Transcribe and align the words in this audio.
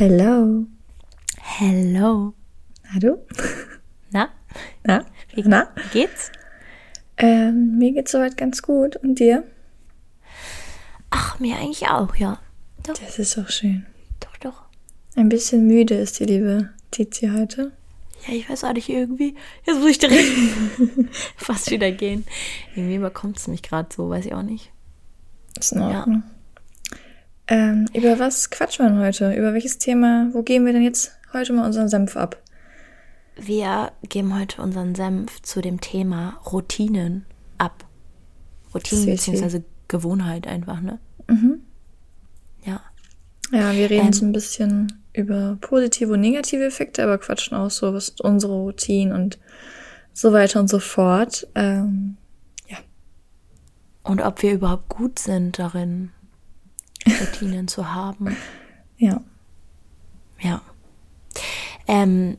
Hello. 0.00 0.64
Hello. 1.36 2.32
Na 2.90 2.98
du? 2.98 3.18
Na? 4.10 4.30
Na? 4.82 5.04
Wie, 5.34 5.42
Na? 5.42 5.68
geht's? 5.92 6.32
Ähm, 7.18 7.76
mir 7.76 7.92
geht's 7.92 8.12
soweit 8.12 8.38
ganz 8.38 8.62
gut. 8.62 8.96
Und 8.96 9.18
dir? 9.18 9.44
Ach, 11.10 11.38
mir 11.38 11.56
eigentlich 11.58 11.86
auch, 11.90 12.16
ja. 12.16 12.40
Doch, 12.86 12.94
Das 12.94 13.18
ist 13.18 13.36
auch 13.36 13.50
schön. 13.50 13.84
doch, 14.20 14.34
doch. 14.38 14.62
Ein 15.16 15.28
bisschen 15.28 15.66
müde 15.66 15.96
ist 15.96 16.18
die 16.18 16.24
liebe 16.24 16.70
Tizi 16.90 17.28
heute. 17.36 17.72
Ja, 18.26 18.32
ich 18.32 18.48
weiß 18.48 18.64
auch 18.64 18.72
nicht, 18.72 18.88
irgendwie. 18.88 19.34
Jetzt 19.66 19.80
muss 19.80 19.90
ich 19.90 19.98
direkt 19.98 20.24
fast 21.36 21.70
wieder 21.70 21.92
gehen. 21.92 22.24
Irgendwie 22.74 22.96
überkommt 22.96 23.36
es 23.36 23.48
mich 23.48 23.62
gerade 23.62 23.90
so, 23.94 24.08
weiß 24.08 24.24
ich 24.24 24.32
auch 24.32 24.40
nicht. 24.40 24.72
Ist 25.58 25.72
in 25.72 25.82
Ordnung. 25.82 26.22
Ähm, 27.50 27.86
über 27.94 28.20
was 28.20 28.48
quatschen 28.50 28.86
wir 28.86 29.04
heute? 29.04 29.34
Über 29.34 29.52
welches 29.52 29.78
Thema? 29.78 30.28
Wo 30.32 30.42
geben 30.42 30.66
wir 30.66 30.72
denn 30.72 30.84
jetzt 30.84 31.10
heute 31.32 31.52
mal 31.52 31.66
unseren 31.66 31.88
Senf 31.88 32.16
ab? 32.16 32.40
Wir 33.36 33.90
geben 34.08 34.38
heute 34.38 34.62
unseren 34.62 34.94
Senf 34.94 35.42
zu 35.42 35.60
dem 35.60 35.80
Thema 35.80 36.40
Routinen 36.52 37.26
ab. 37.58 37.84
Routinen 38.72 39.06
beziehungsweise 39.06 39.64
Gewohnheit 39.88 40.46
einfach, 40.46 40.80
ne? 40.80 41.00
Ja. 42.64 42.80
Ja, 43.50 43.74
wir 43.74 43.90
reden 43.90 44.06
Ähm. 44.06 44.12
so 44.12 44.24
ein 44.26 44.32
bisschen 44.32 45.02
über 45.12 45.58
positive 45.60 46.12
und 46.12 46.20
negative 46.20 46.64
Effekte, 46.64 47.02
aber 47.02 47.18
quatschen 47.18 47.56
auch 47.56 47.70
so, 47.70 47.92
was 47.92 48.06
sind 48.06 48.20
unsere 48.20 48.52
Routinen 48.52 49.12
und 49.12 49.40
so 50.12 50.32
weiter 50.32 50.60
und 50.60 50.68
so 50.68 50.78
fort. 50.78 51.48
Ähm, 51.56 52.16
ja. 52.68 52.78
Und 54.04 54.22
ob 54.22 54.40
wir 54.42 54.52
überhaupt 54.52 54.88
gut 54.88 55.18
sind 55.18 55.58
darin, 55.58 56.12
Routinen 57.20 57.68
zu 57.68 57.92
haben. 57.92 58.36
Ja. 59.02 59.22
Ja. 60.40 60.60
Ähm, 61.88 62.36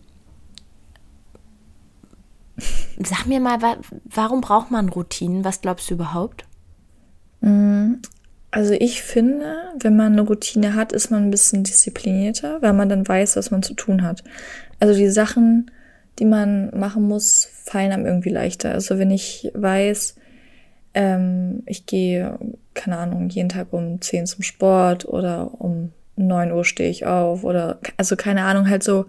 sag 3.03 3.25
mir 3.25 3.39
mal, 3.39 3.63
wa 3.63 3.77
warum 4.05 4.41
braucht 4.41 4.69
man 4.69 4.89
Routinen? 4.89 5.43
Was 5.43 5.61
glaubst 5.61 5.89
du 5.89 5.95
überhaupt? 5.95 6.45
Also 8.51 8.73
ich 8.73 9.01
finde, 9.01 9.71
wenn 9.79 9.95
man 9.95 10.11
eine 10.11 10.21
Routine 10.21 10.75
hat, 10.75 10.91
ist 10.91 11.09
man 11.09 11.23
ein 11.23 11.31
bisschen 11.31 11.63
disziplinierter, 11.63 12.61
weil 12.61 12.73
man 12.73 12.89
dann 12.89 13.07
weiß, 13.07 13.37
was 13.37 13.49
man 13.49 13.63
zu 13.63 13.73
tun 13.73 14.03
hat. 14.03 14.23
Also 14.79 14.93
die 14.93 15.09
Sachen, 15.09 15.71
die 16.19 16.25
man 16.25 16.69
machen 16.77 17.07
muss, 17.07 17.47
fallen 17.63 17.93
einem 17.93 18.05
irgendwie 18.05 18.29
leichter. 18.29 18.73
Also 18.73 18.99
wenn 18.99 19.09
ich 19.09 19.49
weiß, 19.53 20.15
ähm, 20.93 21.63
ich 21.65 21.85
gehe, 21.85 22.37
keine 22.73 22.97
Ahnung, 22.97 23.29
jeden 23.29 23.49
Tag 23.49 23.67
um 23.71 24.01
10 24.01 24.25
zum 24.25 24.43
Sport 24.43 25.05
oder 25.05 25.51
um 25.59 25.91
9 26.15 26.51
Uhr 26.51 26.65
stehe 26.65 26.89
ich 26.89 27.05
auf 27.05 27.43
oder, 27.43 27.79
also 27.97 28.15
keine 28.15 28.43
Ahnung, 28.43 28.69
halt 28.69 28.83
so, 28.83 29.05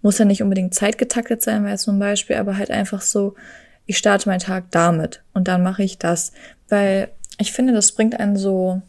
muss 0.00 0.18
ja 0.18 0.24
nicht 0.24 0.42
unbedingt 0.42 0.74
zeitgetaktet 0.74 1.42
sein, 1.42 1.62
nur 1.62 1.76
ein 1.94 1.98
Beispiel, 1.98 2.36
aber 2.36 2.56
halt 2.56 2.70
einfach 2.70 3.00
so, 3.00 3.34
ich 3.86 3.98
starte 3.98 4.28
meinen 4.28 4.40
Tag 4.40 4.66
damit 4.70 5.22
und 5.34 5.48
dann 5.48 5.62
mache 5.62 5.82
ich 5.82 5.98
das, 5.98 6.32
weil 6.68 7.08
ich 7.38 7.52
finde, 7.52 7.72
das 7.72 7.92
bringt 7.92 8.18
einen 8.18 8.36
so, 8.36 8.82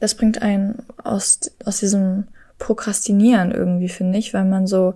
das 0.00 0.14
bringt 0.14 0.42
einen 0.42 0.82
aus, 1.02 1.40
aus 1.64 1.80
diesem 1.80 2.28
Prokrastinieren 2.58 3.52
irgendwie, 3.52 3.88
finde 3.88 4.18
ich, 4.18 4.32
weil 4.32 4.44
man 4.44 4.66
so, 4.66 4.94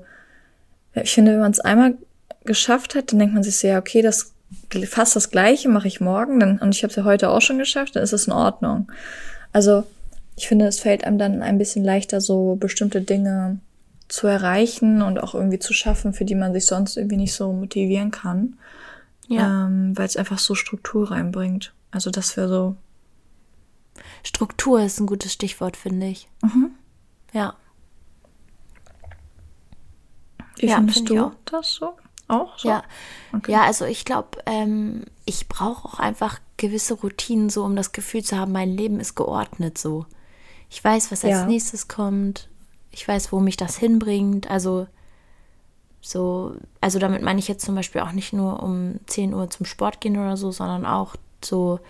ich 0.94 1.12
finde, 1.12 1.33
wenn 1.33 1.41
man 1.41 1.53
es 1.53 1.61
einmal 1.61 1.94
geschafft 2.44 2.94
hat, 2.94 3.12
dann 3.12 3.19
denkt 3.19 3.34
man 3.34 3.42
sich 3.42 3.58
so, 3.58 3.69
ja, 3.69 3.78
okay, 3.78 4.03
das 4.03 4.33
fast 4.86 5.16
das 5.16 5.30
Gleiche 5.30 5.68
mache 5.68 5.88
ich 5.88 6.00
morgen, 6.00 6.40
dann, 6.40 6.58
und 6.58 6.74
ich 6.74 6.82
habe 6.82 6.90
es 6.90 6.96
ja 6.96 7.04
heute 7.04 7.30
auch 7.30 7.40
schon 7.40 7.58
geschafft, 7.58 7.96
dann 7.96 8.02
ist 8.02 8.12
es 8.12 8.26
in 8.26 8.32
Ordnung. 8.32 8.90
Also 9.52 9.84
ich 10.36 10.48
finde, 10.48 10.66
es 10.66 10.80
fällt 10.80 11.04
einem 11.04 11.18
dann 11.18 11.42
ein 11.42 11.58
bisschen 11.58 11.84
leichter, 11.84 12.20
so 12.20 12.56
bestimmte 12.56 13.00
Dinge 13.00 13.58
zu 14.08 14.26
erreichen 14.26 15.02
und 15.02 15.22
auch 15.22 15.34
irgendwie 15.34 15.58
zu 15.58 15.72
schaffen, 15.72 16.12
für 16.12 16.24
die 16.24 16.34
man 16.34 16.52
sich 16.52 16.66
sonst 16.66 16.96
irgendwie 16.96 17.16
nicht 17.16 17.34
so 17.34 17.52
motivieren 17.52 18.10
kann, 18.10 18.58
ähm, 19.68 19.96
weil 19.96 20.06
es 20.06 20.16
einfach 20.16 20.38
so 20.38 20.54
Struktur 20.54 21.10
reinbringt. 21.10 21.72
Also 21.91 22.10
das 22.10 22.36
wäre 22.36 22.48
so, 22.48 22.76
Struktur 24.22 24.82
ist 24.82 24.98
ein 25.00 25.06
gutes 25.06 25.32
Stichwort, 25.32 25.76
finde 25.76 26.06
ich. 26.06 26.28
Ja. 27.32 27.54
wie 30.56 30.66
Ja, 30.66 30.76
findest 30.76 30.98
finde 30.98 31.14
ich 31.14 31.19
du 31.20 31.32
das 31.44 31.75
so? 31.75 31.94
Auch 32.30 32.58
so? 32.58 32.68
Ja, 32.68 32.82
Okay. 33.32 33.52
ja 33.52 33.62
also 33.62 33.84
ich 33.84 34.04
glaube, 34.04 34.38
ähm, 34.46 35.04
ich 35.24 35.48
brauche 35.48 35.86
auch 35.88 35.98
einfach 35.98 36.38
gewisse 36.56 36.94
Routinen, 36.94 37.50
so 37.50 37.64
um 37.64 37.76
das 37.76 37.92
Gefühl 37.92 38.22
zu 38.22 38.38
haben, 38.38 38.52
mein 38.52 38.70
Leben 38.70 39.00
ist 39.00 39.14
geordnet 39.14 39.78
so. 39.78 40.06
Ich 40.69 40.82
weiß, 40.82 41.10
was 41.10 41.24
als 41.24 41.32
Ja. 41.32 41.46
nächstes 41.46 41.88
kommt. 41.88 42.48
Ich 42.92 43.06
weiß, 43.06 43.32
wo 43.32 43.40
mich 43.40 43.56
das 43.56 43.76
hinbringt. 43.76 44.50
Also 44.50 44.86
so, 46.00 46.54
also 46.80 46.98
damit 46.98 47.22
meine 47.22 47.38
ich 47.40 47.48
jetzt 47.48 47.64
zum 47.64 47.74
Beispiel 47.74 48.00
auch 48.00 48.12
nicht 48.12 48.32
nur 48.32 48.62
um 48.62 49.00
10 49.06 49.34
Uhr 49.34 49.50
zum 49.50 49.66
Sport 49.66 50.00
gehen 50.00 50.16
oder 50.16 50.36
so, 50.36 50.50
sondern 50.50 50.86
auch 50.86 51.14
so 51.44 51.80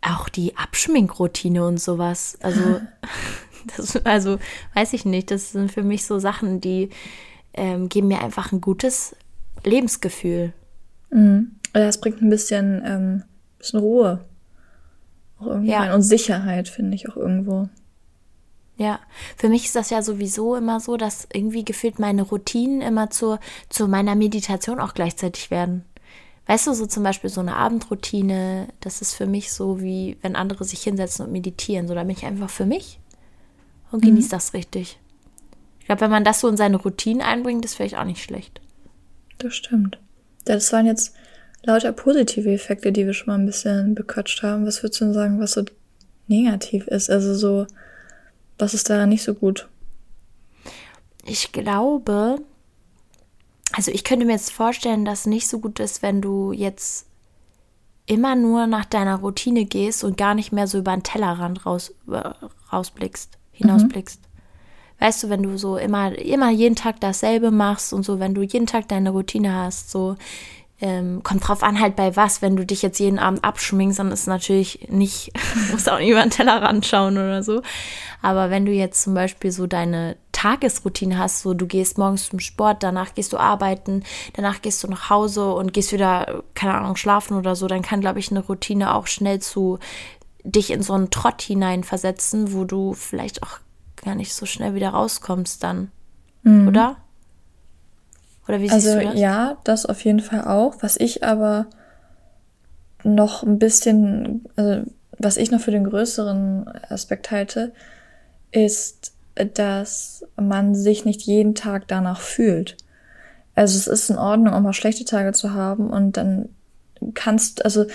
auch 0.00 0.28
die 0.28 0.56
Abschminkroutine 0.56 1.66
und 1.66 1.78
sowas. 1.78 2.38
Also, 2.42 2.80
das, 3.76 3.96
also 4.04 4.38
weiß 4.74 4.92
ich 4.92 5.04
nicht. 5.04 5.30
Das 5.30 5.52
sind 5.52 5.72
für 5.72 5.82
mich 5.82 6.06
so 6.06 6.18
Sachen, 6.18 6.60
die 6.60 6.90
ähm, 7.54 7.88
geben 7.88 8.08
mir 8.08 8.20
einfach 8.22 8.52
ein 8.52 8.60
gutes 8.60 9.16
Lebensgefühl. 9.64 10.52
Mhm. 11.10 11.52
Ja, 11.74 11.82
es 11.82 12.00
bringt 12.00 12.22
ein 12.22 12.30
bisschen, 12.30 12.82
ähm, 12.84 13.24
bisschen 13.58 13.80
Ruhe. 13.80 14.24
Auch 15.38 15.46
irgendwie 15.46 15.70
Ja. 15.70 15.94
Und 15.94 16.02
Sicherheit, 16.02 16.68
finde 16.68 16.94
ich 16.94 17.08
auch 17.08 17.16
irgendwo. 17.16 17.68
Ja, 18.76 19.00
für 19.36 19.48
mich 19.48 19.64
ist 19.64 19.74
das 19.74 19.90
ja 19.90 20.02
sowieso 20.02 20.54
immer 20.54 20.78
so, 20.78 20.96
dass 20.96 21.26
irgendwie 21.32 21.64
gefühlt 21.64 21.98
meine 21.98 22.22
Routinen 22.22 22.80
immer 22.80 23.10
zur, 23.10 23.40
zu 23.68 23.88
meiner 23.88 24.14
Meditation 24.14 24.78
auch 24.78 24.94
gleichzeitig 24.94 25.50
werden. 25.50 25.84
Weißt 26.46 26.68
du, 26.68 26.72
so 26.72 26.86
zum 26.86 27.02
Beispiel 27.02 27.28
so 27.28 27.40
eine 27.40 27.56
Abendroutine, 27.56 28.68
das 28.80 29.02
ist 29.02 29.14
für 29.14 29.26
mich 29.26 29.52
so 29.52 29.80
wie, 29.82 30.16
wenn 30.22 30.36
andere 30.36 30.64
sich 30.64 30.80
hinsetzen 30.82 31.26
und 31.26 31.32
meditieren. 31.32 31.88
So, 31.88 31.94
da 31.94 32.04
bin 32.04 32.16
ich 32.16 32.24
einfach 32.24 32.50
für 32.50 32.66
mich 32.66 33.00
und 33.90 34.02
genieße 34.02 34.30
das 34.30 34.54
richtig. 34.54 34.98
Ich 35.80 35.86
glaube, 35.86 36.02
wenn 36.02 36.10
man 36.10 36.24
das 36.24 36.40
so 36.40 36.48
in 36.48 36.56
seine 36.56 36.76
Routinen 36.76 37.20
einbringt, 37.20 37.64
ist 37.64 37.74
vielleicht 37.74 37.98
auch 37.98 38.04
nicht 38.04 38.22
schlecht. 38.22 38.60
Das 39.38 39.54
stimmt. 39.54 39.98
Das 40.44 40.72
waren 40.72 40.86
jetzt 40.86 41.14
lauter 41.62 41.92
positive 41.92 42.50
Effekte, 42.52 42.92
die 42.92 43.06
wir 43.06 43.12
schon 43.12 43.28
mal 43.28 43.38
ein 43.38 43.46
bisschen 43.46 43.94
bequatscht 43.94 44.42
haben. 44.42 44.66
Was 44.66 44.82
würdest 44.82 45.00
du 45.00 45.06
denn 45.06 45.14
sagen, 45.14 45.40
was 45.40 45.52
so 45.52 45.64
negativ 46.26 46.86
ist? 46.86 47.10
Also 47.10 47.34
so, 47.34 47.66
was 48.58 48.74
ist 48.74 48.90
daran 48.90 49.08
nicht 49.08 49.22
so 49.22 49.34
gut? 49.34 49.68
Ich 51.24 51.52
glaube, 51.52 52.38
also 53.72 53.90
ich 53.90 54.04
könnte 54.04 54.24
mir 54.24 54.32
jetzt 54.32 54.52
vorstellen, 54.52 55.04
dass 55.04 55.26
nicht 55.26 55.48
so 55.48 55.58
gut 55.58 55.78
ist, 55.80 56.02
wenn 56.02 56.22
du 56.22 56.52
jetzt 56.52 57.06
immer 58.06 58.34
nur 58.34 58.66
nach 58.66 58.86
deiner 58.86 59.16
Routine 59.16 59.66
gehst 59.66 60.02
und 60.02 60.16
gar 60.16 60.34
nicht 60.34 60.50
mehr 60.50 60.66
so 60.66 60.78
über 60.78 60.92
den 60.92 61.02
Tellerrand 61.02 61.66
raus, 61.66 61.94
äh, 62.10 62.30
rausblickst, 62.72 63.36
hinausblickst. 63.52 64.27
Weißt 65.00 65.22
du, 65.22 65.28
wenn 65.28 65.42
du 65.42 65.56
so 65.58 65.76
immer, 65.76 66.16
immer 66.18 66.50
jeden 66.50 66.74
Tag 66.74 67.00
dasselbe 67.00 67.50
machst 67.50 67.92
und 67.92 68.04
so, 68.04 68.18
wenn 68.18 68.34
du 68.34 68.42
jeden 68.42 68.66
Tag 68.66 68.88
deine 68.88 69.10
Routine 69.10 69.54
hast, 69.54 69.90
so, 69.90 70.16
ähm, 70.80 71.22
kommt 71.24 71.46
drauf 71.46 71.62
an 71.62 71.80
halt 71.80 71.96
bei 71.96 72.14
was, 72.14 72.40
wenn 72.40 72.54
du 72.54 72.64
dich 72.64 72.82
jetzt 72.82 73.00
jeden 73.00 73.18
Abend 73.18 73.42
abschminkst, 73.42 73.98
dann 73.98 74.12
ist 74.12 74.28
natürlich 74.28 74.88
nicht, 74.88 75.32
musst 75.72 75.90
auch 75.90 75.98
nicht 75.98 76.10
über 76.10 76.22
den 76.22 76.30
Tellerrand 76.30 76.86
schauen 76.86 77.18
oder 77.18 77.42
so. 77.42 77.62
Aber 78.22 78.50
wenn 78.50 78.64
du 78.64 78.72
jetzt 78.72 79.02
zum 79.02 79.14
Beispiel 79.14 79.50
so 79.50 79.66
deine 79.66 80.16
Tagesroutine 80.30 81.18
hast, 81.18 81.42
so 81.42 81.52
du 81.54 81.66
gehst 81.66 81.98
morgens 81.98 82.28
zum 82.28 82.38
Sport, 82.38 82.84
danach 82.84 83.14
gehst 83.14 83.32
du 83.32 83.38
arbeiten, 83.38 84.04
danach 84.34 84.62
gehst 84.62 84.84
du 84.84 84.88
nach 84.88 85.10
Hause 85.10 85.52
und 85.52 85.72
gehst 85.72 85.92
wieder, 85.92 86.44
keine 86.54 86.74
Ahnung, 86.74 86.94
schlafen 86.94 87.36
oder 87.36 87.56
so, 87.56 87.66
dann 87.66 87.82
kann, 87.82 88.00
glaube 88.00 88.20
ich, 88.20 88.30
eine 88.30 88.44
Routine 88.44 88.94
auch 88.94 89.08
schnell 89.08 89.40
zu 89.40 89.80
dich 90.44 90.70
in 90.70 90.82
so 90.82 90.92
einen 90.92 91.10
Trott 91.10 91.42
hineinversetzen, 91.42 92.52
wo 92.52 92.64
du 92.64 92.94
vielleicht 92.94 93.42
auch 93.42 93.58
gar 94.02 94.14
nicht 94.14 94.34
so 94.34 94.46
schnell 94.46 94.74
wieder 94.74 94.90
rauskommst 94.90 95.62
dann. 95.62 95.90
Oder? 96.44 96.96
Oder 98.46 98.60
wie 98.60 98.68
siehst 98.68 98.86
Also 98.86 98.98
du 98.98 99.04
das? 99.04 99.20
ja, 99.20 99.58
das 99.64 99.86
auf 99.86 100.04
jeden 100.04 100.20
Fall 100.20 100.44
auch. 100.44 100.76
Was 100.80 100.96
ich 100.96 101.24
aber 101.24 101.66
noch 103.04 103.42
ein 103.42 103.58
bisschen, 103.58 104.46
also 104.56 104.82
was 105.18 105.36
ich 105.36 105.50
noch 105.50 105.60
für 105.60 105.70
den 105.70 105.84
größeren 105.84 106.68
Aspekt 106.88 107.30
halte, 107.30 107.72
ist, 108.50 109.12
dass 109.54 110.24
man 110.36 110.74
sich 110.74 111.04
nicht 111.04 111.22
jeden 111.22 111.54
Tag 111.54 111.86
danach 111.88 112.20
fühlt. 112.20 112.76
Also 113.54 113.76
es 113.76 113.86
ist 113.86 114.10
in 114.10 114.18
Ordnung, 114.18 114.54
auch 114.54 114.60
mal 114.60 114.72
schlechte 114.72 115.04
Tage 115.04 115.32
zu 115.32 115.52
haben 115.52 115.90
und 115.90 116.16
dann 116.16 116.48
kannst, 117.14 117.64
also 117.64 117.86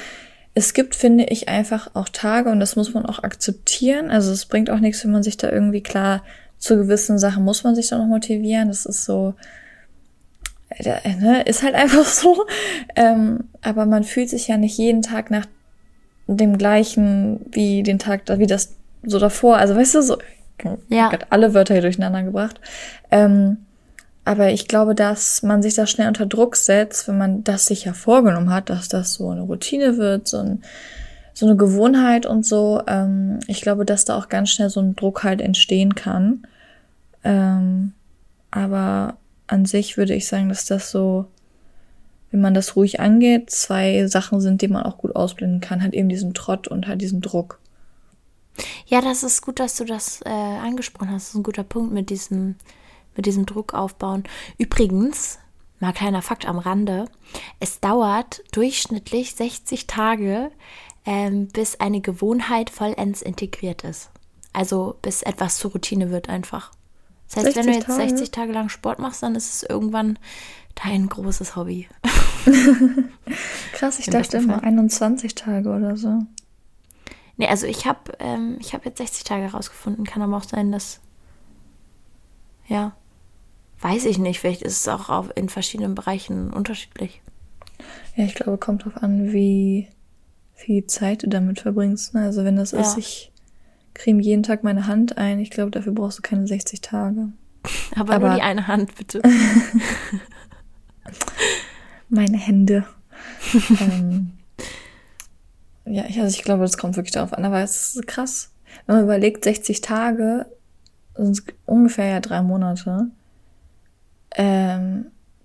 es 0.56 0.74
gibt, 0.74 0.96
finde 0.96 1.26
ich, 1.26 1.50
einfach 1.50 1.92
auch 1.96 2.10
Tage 2.10 2.50
und 2.50 2.60
das 2.60 2.76
muss 2.76 2.94
man 2.94 3.06
auch 3.06 3.24
akzeptieren. 3.24 4.12
Also 4.12 4.32
es 4.32 4.46
bringt 4.46 4.70
auch 4.70 4.80
nichts, 4.80 5.04
wenn 5.04 5.12
man 5.12 5.24
sich 5.24 5.38
da 5.38 5.52
irgendwie 5.52 5.82
klar 5.82 6.24
zu 6.60 6.78
gewissen 6.78 7.20
Sachen 7.20 7.44
muss 7.44 7.64
man 7.64 7.76
sich 7.76 7.90
dann 7.90 8.00
noch 8.00 8.08
motivieren. 8.08 8.70
Das 8.70 8.86
ist 8.86 9.04
so, 9.04 9.34
äh, 10.70 11.16
ne, 11.16 11.42
ist 11.44 11.64
halt 11.64 11.76
einfach 11.76 12.06
so. 12.06 12.46
Ähm, 12.96 13.46
aber 13.62 13.86
man 13.86 14.04
fühlt 14.04 14.30
sich 14.30 14.48
ja 14.48 14.58
nicht 14.58 14.78
jeden 14.78 15.02
Tag 15.02 15.32
nach 15.32 15.46
dem 16.28 16.58
gleichen 16.58 17.42
wie 17.52 17.84
den 17.84 18.00
Tag, 18.00 18.22
wie 18.38 18.48
das 18.48 18.76
so 19.04 19.20
davor. 19.20 19.58
Also 19.58 19.76
weißt 19.76 19.96
du, 19.96 20.02
so, 20.02 20.18
ja. 20.88 21.12
Alle 21.30 21.54
Wörter 21.54 21.74
hier 21.74 21.82
durcheinander 21.82 22.24
gebracht. 22.24 22.62
Ähm, 23.12 23.58
aber 24.26 24.52
ich 24.52 24.68
glaube, 24.68 24.96
dass 24.96 25.44
man 25.44 25.62
sich 25.62 25.76
da 25.76 25.86
schnell 25.86 26.08
unter 26.08 26.26
Druck 26.26 26.56
setzt, 26.56 27.08
wenn 27.08 27.18
man 27.18 27.44
das 27.44 27.66
sich 27.66 27.84
ja 27.86 27.94
vorgenommen 27.94 28.52
hat, 28.52 28.70
dass 28.70 28.88
das 28.88 29.14
so 29.14 29.30
eine 29.30 29.42
Routine 29.42 29.98
wird, 29.98 30.28
so, 30.28 30.38
ein, 30.38 30.64
so 31.34 31.46
eine 31.46 31.58
Gewohnheit 31.58 32.26
und 32.26 32.46
so. 32.46 32.82
Ähm, 32.88 33.40
ich 33.48 33.62
glaube, 33.62 33.86
dass 33.86 34.06
da 34.06 34.18
auch 34.18 34.30
ganz 34.30 34.50
schnell 34.50 34.70
so 34.70 34.80
ein 34.80 34.96
Druck 34.96 35.24
halt 35.24 35.42
entstehen 35.42 35.96
kann. 35.96 36.48
Ähm, 37.26 37.92
aber 38.50 39.18
an 39.48 39.66
sich 39.66 39.98
würde 39.98 40.14
ich 40.14 40.28
sagen, 40.28 40.48
dass 40.48 40.66
das 40.66 40.90
so, 40.90 41.26
wenn 42.32 42.40
man 42.40 42.54
das 42.54 42.78
ruhig 42.78 43.02
angeht, 43.02 43.50
zwei 43.50 44.08
Sachen 44.08 44.40
sind, 44.40 44.62
die 44.62 44.70
man 44.70 44.84
auch 44.84 44.98
gut 44.98 45.18
ausblenden 45.18 45.60
kann. 45.60 45.82
Halt 45.82 45.94
eben 45.94 46.08
diesen 46.08 46.34
Trott 46.34 46.70
und 46.70 46.88
halt 46.88 47.02
diesen 47.02 47.20
Druck. 47.20 47.60
Ja, 48.86 49.02
das 49.02 49.24
ist 49.24 49.42
gut, 49.42 49.60
dass 49.60 49.76
du 49.76 49.84
das 49.84 50.22
äh, 50.26 50.30
angesprochen 50.30 51.10
hast. 51.10 51.24
Das 51.24 51.30
ist 51.30 51.36
ein 51.36 51.44
guter 51.44 51.64
Punkt 51.64 51.92
mit 51.92 52.10
diesem 52.10 52.56
mit 53.16 53.26
diesem 53.26 53.46
Druck 53.46 53.74
aufbauen. 53.74 54.24
Übrigens, 54.58 55.40
mal 55.80 55.94
kleiner 55.94 56.22
Fakt 56.22 56.48
am 56.48 56.58
Rande, 56.58 57.06
es 57.60 57.80
dauert 57.80 58.44
durchschnittlich 58.52 59.36
60 59.36 59.88
Tage, 59.88 60.52
ähm, 61.06 61.48
bis 61.48 61.80
eine 61.80 62.02
Gewohnheit 62.02 62.70
vollends 62.70 63.22
integriert 63.22 63.84
ist. 63.84 64.10
Also 64.54 64.96
bis 65.02 65.24
etwas 65.24 65.58
zur 65.58 65.72
Routine 65.72 66.12
wird 66.12 66.30
einfach. 66.30 66.72
Das 67.28 67.44
heißt, 67.44 67.58
wenn 67.58 67.66
du 67.66 67.74
jetzt 67.74 67.88
Tage. 67.88 68.10
60 68.10 68.32
Tage 68.32 68.52
lang 68.54 68.70
Sport 68.70 69.00
machst, 69.00 69.24
dann 69.24 69.36
ist 69.36 69.54
es 69.54 69.64
irgendwann 69.64 70.20
dein 70.84 71.08
großes 71.10 71.56
Hobby. 71.56 71.88
Krass, 73.74 74.00
ich 74.00 74.06
dachte 74.06 74.38
immer 74.38 74.60
Fall. 74.60 74.68
21 74.68 75.36
Tage 75.36 75.70
oder 75.70 75.98
so. 75.98 76.20
Nee, 77.38 77.48
also 77.48 77.66
ich 77.66 77.86
habe 77.86 78.14
ähm, 78.20 78.60
hab 78.72 78.86
jetzt 78.86 79.00
60 79.00 79.24
Tage 79.24 79.44
herausgefunden. 79.44 80.06
Kann 80.06 80.22
aber 80.22 80.38
auch 80.38 80.44
sein, 80.44 80.72
dass. 80.72 81.00
Ja. 82.68 82.96
Weiß 83.84 84.06
ich 84.06 84.18
nicht, 84.18 84.40
vielleicht 84.40 84.62
ist 84.62 84.80
es 84.80 84.88
auch 84.88 85.10
auf, 85.10 85.30
in 85.36 85.50
verschiedenen 85.50 85.94
Bereichen 85.94 86.54
unterschiedlich. 86.54 87.22
Ja, 88.16 88.24
ich 88.24 88.34
glaube, 88.34 88.58
kommt 88.58 88.86
darauf 88.86 89.04
an, 89.04 89.34
wie 89.34 89.90
viel 90.54 90.88
Zeit 90.88 91.24
du 91.24 91.28
damit 91.28 91.60
verbringst. 91.60 92.14
Ne? 92.14 92.22
Also 92.22 92.46
wenn 92.46 92.56
das 92.56 92.72
ja. 92.72 92.80
ist, 92.80 92.98
ich 92.98 93.34
creme 93.94 94.22
jeden 94.22 94.42
Tag 94.42 94.64
meine 94.64 94.88
Hand 94.88 95.18
ein, 95.18 95.38
ich 95.40 95.50
glaube, 95.50 95.70
dafür 95.70 95.92
brauchst 95.92 96.20
du 96.20 96.22
keine 96.22 96.48
60 96.48 96.80
Tage. 96.80 97.34
Aber, 97.98 98.14
Aber 98.14 98.28
nur 98.30 98.36
die 98.38 98.42
eine 98.42 98.68
Hand, 98.68 98.96
bitte. 98.96 99.22
meine 102.08 102.38
Hände. 102.38 102.86
ähm, 103.82 104.32
ja, 105.84 106.04
also 106.04 106.38
ich 106.38 106.44
glaube, 106.44 106.62
das 106.62 106.78
kommt 106.78 106.96
wirklich 106.96 107.12
darauf 107.12 107.34
an. 107.34 107.44
Aber 107.44 107.60
es 107.60 107.96
ist 107.96 108.08
krass. 108.08 108.54
Wenn 108.86 108.96
man 108.96 109.04
überlegt, 109.04 109.44
60 109.44 109.82
Tage 109.82 110.46
sind 111.16 111.44
ungefähr 111.66 112.06
ja 112.06 112.20
drei 112.22 112.42
Monate. 112.42 113.10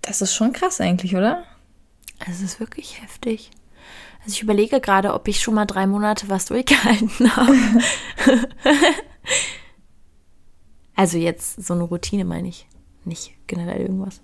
Das 0.09 0.23
ist 0.23 0.33
schon 0.33 0.53
krass 0.53 0.81
eigentlich, 0.81 1.15
oder? 1.15 1.43
Es 2.27 2.41
ist 2.41 2.59
wirklich 2.59 2.99
heftig. 2.99 3.51
Also 4.21 4.31
ich 4.31 4.41
überlege 4.41 4.81
gerade, 4.81 5.13
ob 5.13 5.27
ich 5.27 5.39
schon 5.39 5.53
mal 5.53 5.67
drei 5.67 5.85
Monate 5.85 6.29
was 6.29 6.45
durchgehalten 6.45 7.35
habe. 7.35 7.55
also 10.95 11.19
jetzt 11.19 11.63
so 11.63 11.75
eine 11.75 11.83
Routine 11.83 12.25
meine 12.25 12.47
ich. 12.47 12.67
Nicht 13.05 13.35
generell 13.45 13.81
irgendwas. 13.81 14.19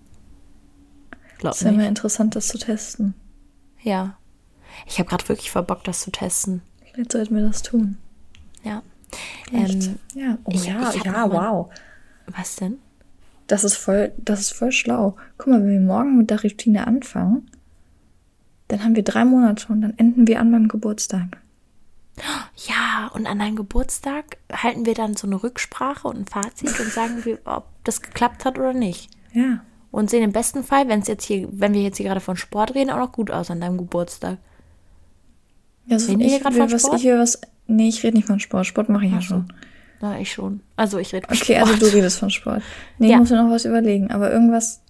Glaub 1.37 1.51
das 1.51 1.61
ist 1.61 1.65
ja 1.65 1.69
immer 1.69 1.87
interessant, 1.87 2.35
das 2.35 2.47
zu 2.47 2.57
testen. 2.57 3.13
Ja. 3.83 4.17
Ich 4.87 4.97
habe 4.97 5.07
gerade 5.07 5.29
wirklich 5.29 5.51
verbockt, 5.51 5.87
das 5.87 6.01
zu 6.01 6.11
testen. 6.11 6.63
Vielleicht 6.93 7.11
sollten 7.11 7.35
wir 7.35 7.45
das 7.45 7.61
tun. 7.61 7.99
Ja. 8.63 8.81
Ähm, 9.51 9.99
ja, 10.15 10.39
oh, 10.45 10.51
ich, 10.51 10.65
ja, 10.65 10.91
ja, 11.03 11.31
wow. 11.31 11.71
Was 12.25 12.55
denn? 12.55 12.79
Das 13.47 13.63
ist 13.63 13.75
voll, 13.75 14.11
das 14.17 14.41
ist 14.41 14.53
voll 14.53 14.71
schlau. 14.71 15.15
Guck 15.37 15.47
mal, 15.47 15.61
wenn 15.61 15.71
wir 15.71 15.79
morgen 15.79 16.17
mit 16.17 16.29
der 16.29 16.41
Routine 16.41 16.87
anfangen, 16.87 17.49
dann 18.67 18.83
haben 18.83 18.95
wir 18.95 19.03
drei 19.03 19.25
Monate 19.25 19.67
und 19.71 19.81
dann 19.81 19.93
enden 19.97 20.27
wir 20.27 20.39
an 20.39 20.49
meinem 20.49 20.67
Geburtstag. 20.67 21.37
Ja, 22.55 23.11
und 23.13 23.27
an 23.27 23.39
deinem 23.39 23.55
Geburtstag 23.55 24.37
halten 24.51 24.85
wir 24.85 24.93
dann 24.93 25.15
so 25.15 25.27
eine 25.27 25.43
Rücksprache 25.43 26.07
und 26.07 26.17
ein 26.17 26.25
Fazit 26.25 26.79
und 26.79 26.91
sagen, 26.91 27.25
wir, 27.25 27.39
ob 27.45 27.65
das 27.83 28.01
geklappt 28.01 28.45
hat 28.45 28.57
oder 28.57 28.73
nicht. 28.73 29.09
Ja. 29.33 29.59
Und 29.91 30.09
sehen 30.09 30.23
im 30.23 30.31
besten 30.31 30.63
Fall, 30.63 30.87
wenn 30.87 31.01
es 31.01 31.07
jetzt 31.07 31.25
hier, 31.25 31.47
wenn 31.51 31.73
wir 31.73 31.81
jetzt 31.81 31.97
hier 31.97 32.05
gerade 32.05 32.21
von 32.21 32.37
Sport 32.37 32.73
reden, 32.73 32.89
auch 32.89 32.99
noch 32.99 33.11
gut 33.11 33.31
aus 33.31 33.51
an 33.51 33.61
deinem 33.61 33.77
Geburtstag. 33.77 34.37
Ja, 35.87 35.99
so 35.99 36.11
reden 36.11 36.21
ich, 36.21 36.41
gerade 36.41 36.55
von 36.55 36.71
was, 36.71 36.81
Sport? 36.81 37.01
Ich 37.01 37.07
was, 37.11 37.41
nee, 37.67 37.89
ich 37.89 38.03
rede 38.03 38.17
nicht 38.17 38.27
von 38.27 38.39
Sport. 38.39 38.65
Sport 38.65 38.89
mache 38.89 39.05
ich 39.05 39.11
Ach 39.11 39.17
ja 39.17 39.21
schon. 39.21 39.47
So. 39.47 39.55
Na, 40.01 40.19
ich 40.19 40.31
schon. 40.31 40.61
Also 40.75 40.97
ich 40.97 41.13
rede 41.13 41.27
von 41.27 41.35
okay, 41.35 41.55
Sport. 41.55 41.61
Okay, 41.61 41.73
also 41.73 41.85
du 41.85 41.93
redest 41.93 42.19
von 42.19 42.29
Sport. 42.29 42.63
Nee, 42.99 43.07
ja. 43.07 43.13
ich 43.13 43.19
muss 43.19 43.29
mir 43.29 43.43
noch 43.43 43.49
was 43.49 43.65
überlegen. 43.65 44.11
Aber 44.11 44.31
irgendwas. 44.31 44.81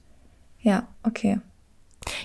Ja, 0.62 0.88
okay. 1.04 1.40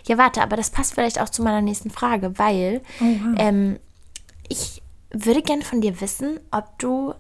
Ja, 0.07 0.19
warte, 0.19 0.43
aber 0.43 0.57
das 0.57 0.71
passt 0.71 0.95
vielleicht 0.95 1.21
auch 1.21 1.29
zu 1.29 1.43
meiner 1.43 1.63
nächsten 1.63 1.91
Frage, 1.91 2.39
weil 2.39 2.81
oh, 3.01 3.05
wow. 3.05 3.35
ähm, 3.39 3.79
ich 4.49 4.83
würde 5.11 5.43
gerne 5.43 5.63
von 5.63 5.81
dir 5.81 6.01
wissen, 6.01 6.39
ob 6.51 6.79
du 6.79 7.15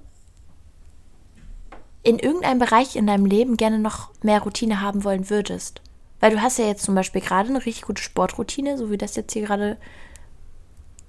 in 2.02 2.18
irgendeinem 2.18 2.58
Bereich 2.58 2.96
in 2.96 3.06
deinem 3.06 3.26
Leben 3.26 3.56
gerne 3.56 3.78
noch 3.78 4.10
mehr 4.22 4.40
Routine 4.40 4.80
haben 4.80 5.04
wollen 5.04 5.28
würdest. 5.28 5.82
Weil 6.18 6.32
du 6.32 6.42
hast 6.42 6.58
ja 6.58 6.66
jetzt 6.66 6.84
zum 6.84 6.94
Beispiel 6.94 7.20
gerade 7.20 7.48
eine 7.48 7.58
richtig 7.58 7.82
gute 7.82 8.02
Sportroutine, 8.02 8.78
so 8.78 8.90
wie 8.90 8.98
das 8.98 9.16
jetzt 9.16 9.32
hier 9.32 9.42
gerade 9.42 9.78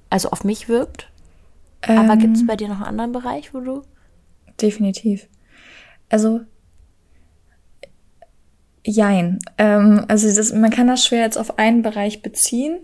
also 0.10 0.30
auf 0.30 0.44
mich 0.44 0.68
wirkt. 0.70 1.10
Ähm, 1.84 1.98
aber 1.98 2.18
gibt 2.18 2.38
es 2.38 2.46
bei 2.46 2.56
dir 2.56 2.68
noch 2.68 2.78
einen 2.78 3.00
anderen 3.00 3.12
Bereich, 3.12 3.54
wo 3.54 3.60
du 3.60 3.84
definitiv. 4.62 5.28
Also, 6.10 6.42
jein. 8.86 9.40
Ähm, 9.58 10.06
also 10.08 10.34
das, 10.34 10.54
man 10.54 10.72
kann 10.72 10.88
das 10.88 11.06
schwer 11.06 11.22
jetzt 11.22 11.38
auf 11.38 11.58
einen 11.60 11.82
Bereich 11.82 12.22
beziehen, 12.22 12.80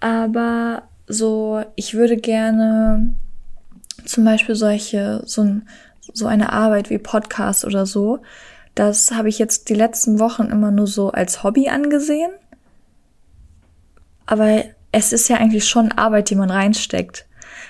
aber 0.00 0.82
so, 1.06 1.64
ich 1.76 1.94
würde 1.94 2.16
gerne 2.16 3.14
zum 4.04 4.24
Beispiel 4.24 4.54
solche, 4.54 5.22
so, 5.26 5.42
ein, 5.42 5.68
so 6.12 6.26
eine 6.26 6.52
Arbeit 6.52 6.90
wie 6.90 6.98
Podcast 6.98 7.64
oder 7.64 7.86
so, 7.86 8.20
das 8.74 9.10
habe 9.12 9.28
ich 9.28 9.38
jetzt 9.38 9.68
die 9.68 9.74
letzten 9.74 10.18
Wochen 10.18 10.44
immer 10.44 10.70
nur 10.70 10.86
so 10.86 11.10
als 11.10 11.42
Hobby 11.42 11.68
angesehen. 11.68 12.30
Aber 14.26 14.62
es 14.92 15.12
ist 15.12 15.28
ja 15.28 15.36
eigentlich 15.36 15.68
schon 15.68 15.92
Arbeit, 15.92 16.30
die 16.30 16.36
man 16.36 16.50
reinsteckt. 16.50 17.26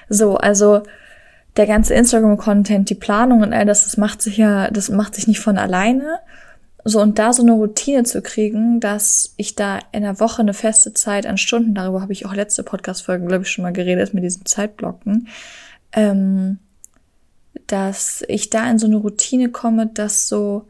So, 0.08 0.36
also 0.36 0.82
der 1.60 1.66
ganze 1.66 1.92
Instagram-Content, 1.92 2.88
die 2.88 2.94
Planung 2.94 3.42
und 3.42 3.52
all 3.52 3.66
das, 3.66 3.84
das 3.84 3.98
macht 3.98 4.22
sich 4.22 4.38
ja, 4.38 4.70
das 4.70 4.88
macht 4.88 5.14
sich 5.14 5.28
nicht 5.28 5.40
von 5.40 5.58
alleine. 5.58 6.18
So, 6.84 7.02
und 7.02 7.18
da 7.18 7.34
so 7.34 7.42
eine 7.42 7.52
Routine 7.52 8.04
zu 8.04 8.22
kriegen, 8.22 8.80
dass 8.80 9.34
ich 9.36 9.56
da 9.56 9.78
in 9.92 10.02
der 10.02 10.20
Woche 10.20 10.40
eine 10.40 10.54
feste 10.54 10.94
Zeit 10.94 11.26
an 11.26 11.36
Stunden, 11.36 11.74
darüber 11.74 12.00
habe 12.00 12.14
ich 12.14 12.24
auch 12.24 12.32
letzte 12.32 12.62
Podcast-Folge, 12.62 13.26
glaube 13.26 13.42
ich, 13.42 13.50
schon 13.50 13.62
mal 13.62 13.74
geredet, 13.74 14.14
mit 14.14 14.24
diesen 14.24 14.46
Zeitblocken, 14.46 15.28
ähm, 15.92 16.60
dass 17.66 18.24
ich 18.26 18.48
da 18.48 18.70
in 18.70 18.78
so 18.78 18.86
eine 18.86 18.96
Routine 18.96 19.50
komme, 19.50 19.86
dass 19.86 20.28
so 20.28 20.66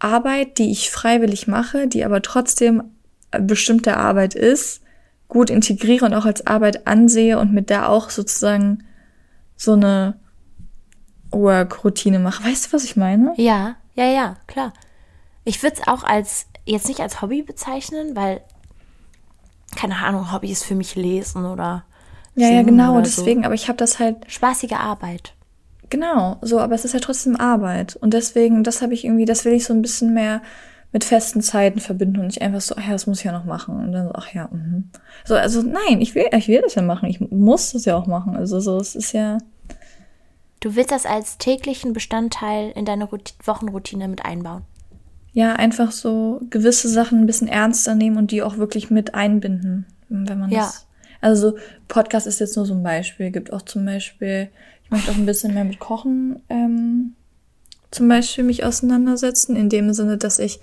Arbeit, 0.00 0.58
die 0.58 0.72
ich 0.72 0.90
freiwillig 0.90 1.46
mache, 1.46 1.86
die 1.86 2.04
aber 2.04 2.22
trotzdem 2.22 2.82
bestimmte 3.30 3.96
Arbeit 3.96 4.34
ist, 4.34 4.82
gut 5.28 5.48
integriere 5.48 6.06
und 6.06 6.14
auch 6.14 6.26
als 6.26 6.44
Arbeit 6.44 6.88
ansehe 6.88 7.38
und 7.38 7.52
mit 7.52 7.70
der 7.70 7.88
auch 7.88 8.10
sozusagen 8.10 8.82
so 9.58 9.74
eine 9.74 10.18
Work-Routine 11.30 12.18
mache. 12.20 12.44
Weißt 12.44 12.66
du, 12.66 12.72
was 12.72 12.84
ich 12.84 12.96
meine? 12.96 13.34
Ja, 13.36 13.76
ja, 13.94 14.04
ja, 14.04 14.36
klar. 14.46 14.72
Ich 15.44 15.62
würde 15.62 15.76
es 15.80 15.88
auch 15.88 16.04
als, 16.04 16.46
jetzt 16.64 16.88
nicht 16.88 17.00
als 17.00 17.20
Hobby 17.20 17.42
bezeichnen, 17.42 18.16
weil, 18.16 18.40
keine 19.76 19.96
Ahnung, 19.96 20.32
Hobby 20.32 20.50
ist 20.50 20.64
für 20.64 20.74
mich 20.74 20.94
Lesen 20.94 21.44
oder. 21.44 21.84
Ja, 22.34 22.48
ja, 22.48 22.62
genau, 22.62 23.00
deswegen, 23.00 23.42
so. 23.42 23.46
aber 23.46 23.54
ich 23.54 23.68
habe 23.68 23.76
das 23.76 23.98
halt. 23.98 24.30
Spaßige 24.30 24.74
Arbeit. 24.74 25.34
Genau, 25.90 26.36
so, 26.42 26.60
aber 26.60 26.74
es 26.74 26.84
ist 26.84 26.94
ja 26.94 27.00
trotzdem 27.00 27.34
Arbeit. 27.34 27.96
Und 27.96 28.14
deswegen, 28.14 28.62
das 28.62 28.82
habe 28.82 28.94
ich 28.94 29.04
irgendwie, 29.04 29.24
das 29.24 29.44
will 29.44 29.54
ich 29.54 29.64
so 29.64 29.72
ein 29.72 29.82
bisschen 29.82 30.14
mehr 30.14 30.42
mit 30.92 31.04
festen 31.04 31.42
Zeiten 31.42 31.80
verbinden 31.80 32.20
und 32.20 32.26
nicht 32.26 32.40
einfach 32.40 32.60
so, 32.60 32.74
ach 32.76 32.84
ja, 32.84 32.92
das 32.92 33.06
muss 33.06 33.18
ich 33.18 33.24
ja 33.24 33.32
noch 33.32 33.44
machen. 33.44 33.76
Und 33.76 33.92
dann 33.92 34.06
so, 34.06 34.12
ach 34.14 34.32
ja, 34.32 34.48
mh. 34.50 34.84
So, 35.24 35.34
also 35.34 35.62
nein, 35.62 36.00
ich 36.00 36.14
will, 36.14 36.26
ich 36.32 36.48
will 36.48 36.62
das 36.62 36.76
ja 36.76 36.82
machen. 36.82 37.08
Ich 37.08 37.20
muss 37.20 37.72
das 37.72 37.84
ja 37.84 37.96
auch 37.96 38.06
machen. 38.06 38.36
Also 38.36 38.58
so, 38.60 38.78
es 38.78 38.94
ist 38.94 39.12
ja. 39.12 39.38
Du 40.60 40.74
willst 40.74 40.90
das 40.90 41.04
als 41.04 41.38
täglichen 41.38 41.92
Bestandteil 41.92 42.72
in 42.74 42.84
deine 42.84 43.08
Wochenroutine 43.44 44.08
mit 44.08 44.24
einbauen. 44.24 44.62
Ja, 45.32 45.52
einfach 45.52 45.92
so 45.92 46.40
gewisse 46.48 46.88
Sachen 46.88 47.20
ein 47.20 47.26
bisschen 47.26 47.48
ernster 47.48 47.94
nehmen 47.94 48.16
und 48.16 48.30
die 48.30 48.42
auch 48.42 48.56
wirklich 48.56 48.90
mit 48.90 49.14
einbinden, 49.14 49.86
wenn 50.08 50.38
man 50.38 50.50
ja. 50.50 50.60
das. 50.60 50.86
Also 51.20 51.56
Podcast 51.86 52.26
ist 52.26 52.40
jetzt 52.40 52.56
nur 52.56 52.64
so 52.64 52.74
ein 52.74 52.82
Beispiel. 52.82 53.30
Gibt 53.30 53.52
auch 53.52 53.62
zum 53.62 53.84
Beispiel, 53.84 54.48
ich 54.84 54.90
möchte 54.90 55.10
auch 55.10 55.16
ein 55.16 55.26
bisschen 55.26 55.52
mehr 55.52 55.64
mit 55.64 55.78
Kochen 55.78 56.42
ähm, 56.48 57.14
zum 57.90 58.08
Beispiel 58.08 58.44
mich 58.44 58.64
auseinandersetzen, 58.64 59.56
in 59.56 59.68
dem 59.68 59.92
Sinne, 59.92 60.18
dass 60.18 60.38
ich 60.38 60.60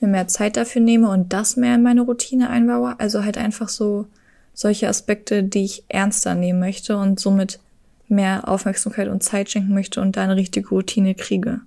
mir 0.00 0.08
mehr 0.08 0.28
Zeit 0.28 0.56
dafür 0.56 0.80
nehme 0.80 1.10
und 1.10 1.32
das 1.32 1.56
mehr 1.56 1.74
in 1.74 1.82
meine 1.82 2.02
Routine 2.02 2.50
einbaue. 2.50 2.98
Also 2.98 3.24
halt 3.24 3.36
einfach 3.36 3.68
so 3.68 4.06
solche 4.54 4.88
Aspekte, 4.88 5.42
die 5.42 5.64
ich 5.64 5.84
ernster 5.88 6.34
nehmen 6.34 6.60
möchte 6.60 6.96
und 6.96 7.20
somit 7.20 7.60
mehr 8.08 8.48
Aufmerksamkeit 8.48 9.08
und 9.08 9.22
Zeit 9.22 9.50
schenken 9.50 9.74
möchte 9.74 10.00
und 10.00 10.16
da 10.16 10.22
eine 10.22 10.36
richtige 10.36 10.68
Routine 10.70 11.14
kriege. 11.14 11.60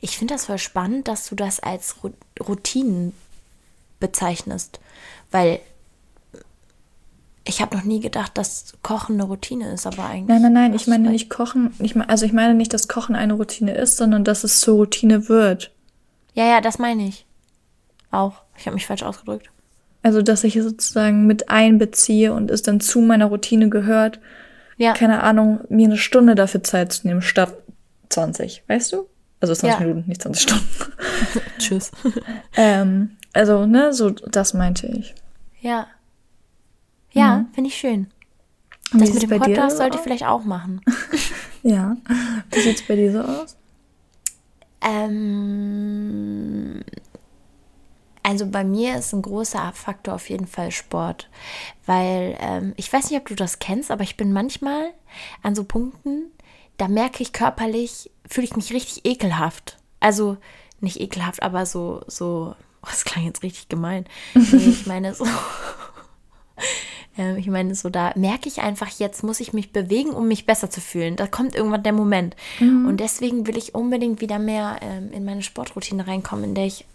Ich 0.00 0.16
finde 0.16 0.34
das 0.34 0.46
voll 0.46 0.58
spannend, 0.58 1.06
dass 1.06 1.28
du 1.28 1.34
das 1.34 1.60
als 1.60 1.96
Routinen 2.40 3.12
bezeichnest, 4.00 4.80
weil 5.30 5.60
ich 7.50 7.60
habe 7.60 7.76
noch 7.76 7.84
nie 7.84 8.00
gedacht, 8.00 8.38
dass 8.38 8.74
Kochen 8.82 9.16
eine 9.16 9.24
Routine 9.24 9.72
ist, 9.72 9.86
aber 9.86 10.06
eigentlich. 10.06 10.28
Nein, 10.28 10.42
nein, 10.42 10.52
nein, 10.52 10.74
ich 10.74 10.86
meine 10.86 11.10
nicht 11.10 11.28
Kochen. 11.28 11.74
Ich 11.80 11.94
meine, 11.94 12.08
also 12.08 12.24
ich 12.24 12.32
meine 12.32 12.54
nicht, 12.54 12.72
dass 12.72 12.88
Kochen 12.88 13.16
eine 13.16 13.34
Routine 13.34 13.74
ist, 13.74 13.96
sondern 13.96 14.24
dass 14.24 14.44
es 14.44 14.60
zur 14.60 14.76
Routine 14.76 15.28
wird. 15.28 15.72
Ja, 16.34 16.44
ja, 16.44 16.60
das 16.60 16.78
meine 16.78 17.06
ich. 17.06 17.26
Auch. 18.10 18.42
Ich 18.56 18.66
habe 18.66 18.74
mich 18.74 18.86
falsch 18.86 19.02
ausgedrückt. 19.02 19.50
Also, 20.02 20.22
dass 20.22 20.44
ich 20.44 20.56
es 20.56 20.64
sozusagen 20.64 21.26
mit 21.26 21.50
einbeziehe 21.50 22.32
und 22.32 22.50
es 22.50 22.62
dann 22.62 22.80
zu 22.80 23.00
meiner 23.00 23.26
Routine 23.26 23.68
gehört. 23.68 24.20
Ja. 24.76 24.94
Keine 24.94 25.22
Ahnung, 25.22 25.60
mir 25.68 25.88
eine 25.88 25.98
Stunde 25.98 26.34
dafür 26.34 26.62
Zeit 26.62 26.92
zu 26.92 27.06
nehmen, 27.06 27.20
statt 27.20 27.52
20, 28.08 28.62
weißt 28.66 28.92
du? 28.92 29.08
Also 29.40 29.54
20 29.54 29.80
ja. 29.80 29.86
Minuten, 29.86 30.08
nicht 30.08 30.22
20 30.22 30.42
Stunden. 30.42 30.66
Tschüss. 31.58 31.90
ähm, 32.56 33.16
also, 33.32 33.66
ne, 33.66 33.92
so, 33.92 34.10
das 34.10 34.54
meinte 34.54 34.86
ich. 34.86 35.14
Ja. 35.60 35.88
Ja, 37.12 37.38
mhm. 37.38 37.48
finde 37.52 37.68
ich 37.68 37.76
schön. 37.76 38.10
Und 38.92 39.00
das 39.00 39.12
mit 39.12 39.22
dem 39.22 39.38
Podcast 39.38 39.76
sollte 39.76 39.98
ich 39.98 40.02
vielleicht 40.02 40.26
auch 40.26 40.44
machen. 40.44 40.80
ja. 41.62 41.96
Wie 42.50 42.60
sieht's 42.60 42.82
bei 42.82 42.96
dir 42.96 43.12
so 43.12 43.20
aus? 43.20 43.56
Ähm, 44.82 46.82
also 48.22 48.46
bei 48.46 48.64
mir 48.64 48.96
ist 48.96 49.12
ein 49.12 49.22
großer 49.22 49.72
Faktor 49.74 50.14
auf 50.14 50.28
jeden 50.28 50.46
Fall 50.46 50.70
Sport, 50.70 51.28
weil 51.86 52.36
ähm, 52.40 52.72
ich 52.76 52.92
weiß 52.92 53.10
nicht, 53.10 53.20
ob 53.20 53.28
du 53.28 53.34
das 53.34 53.58
kennst, 53.58 53.90
aber 53.90 54.02
ich 54.02 54.16
bin 54.16 54.32
manchmal 54.32 54.92
an 55.42 55.54
so 55.54 55.64
Punkten, 55.64 56.30
da 56.76 56.88
merke 56.88 57.22
ich 57.22 57.32
körperlich, 57.32 58.10
fühle 58.28 58.46
ich 58.46 58.56
mich 58.56 58.72
richtig 58.72 59.04
ekelhaft. 59.04 59.78
Also 60.00 60.38
nicht 60.80 61.00
ekelhaft, 61.00 61.42
aber 61.42 61.66
so, 61.66 62.02
so, 62.06 62.54
oh, 62.82 62.86
das 62.86 63.04
klang 63.04 63.24
jetzt 63.24 63.42
richtig 63.42 63.68
gemein. 63.68 64.06
Nee, 64.34 64.56
ich 64.56 64.86
meine 64.86 65.14
so, 65.14 65.26
ähm, 67.20 67.36
ich 67.36 67.48
meine 67.48 67.74
so, 67.74 67.90
da 67.90 68.12
merke 68.16 68.48
ich 68.48 68.62
einfach, 68.62 68.88
jetzt 68.88 69.22
muss 69.22 69.40
ich 69.40 69.52
mich 69.52 69.72
bewegen, 69.72 70.10
um 70.10 70.26
mich 70.26 70.46
besser 70.46 70.70
zu 70.70 70.80
fühlen. 70.80 71.16
Da 71.16 71.26
kommt 71.26 71.54
irgendwann 71.54 71.82
der 71.82 71.92
Moment. 71.92 72.34
Mhm. 72.60 72.86
Und 72.86 72.98
deswegen 72.98 73.46
will 73.46 73.58
ich 73.58 73.74
unbedingt 73.74 74.22
wieder 74.22 74.38
mehr 74.38 74.78
ähm, 74.80 75.12
in 75.12 75.26
meine 75.26 75.42
Sportroutine 75.42 76.06
reinkommen, 76.06 76.44
in 76.46 76.54
der 76.54 76.64
ich 76.64 76.86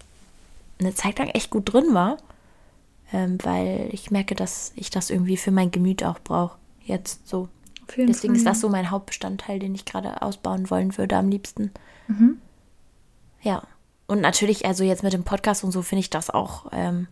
eine 0.79 0.95
Zeit 0.95 1.19
lang 1.19 1.27
echt 1.29 1.51
gut 1.51 1.71
drin 1.71 1.93
war, 1.93 2.17
ähm, 3.13 3.37
weil 3.43 3.89
ich 3.91 4.09
merke, 4.09 4.33
dass 4.33 4.73
ich 4.75 4.89
das 4.89 5.11
irgendwie 5.11 5.37
für 5.37 5.51
mein 5.51 5.69
Gemüt 5.69 6.03
auch 6.03 6.17
brauche. 6.19 6.57
Jetzt 6.83 7.27
so. 7.27 7.47
Deswegen 7.87 8.13
Fall, 8.13 8.35
ist 8.35 8.47
das 8.47 8.61
so 8.61 8.69
mein 8.69 8.89
Hauptbestandteil, 8.89 9.59
den 9.59 9.75
ich 9.75 9.85
gerade 9.85 10.23
ausbauen 10.23 10.71
wollen 10.71 10.97
würde 10.97 11.17
am 11.17 11.29
liebsten. 11.29 11.71
Mhm. 12.07 12.39
Ja. 13.43 13.61
Und 14.07 14.21
natürlich, 14.21 14.65
also 14.65 14.83
jetzt 14.83 15.03
mit 15.03 15.13
dem 15.13 15.23
Podcast 15.23 15.63
und 15.63 15.71
so 15.71 15.83
finde 15.83 15.99
ich 15.99 16.09
das 16.09 16.31
auch, 16.31 16.65
ähm, 16.71 17.07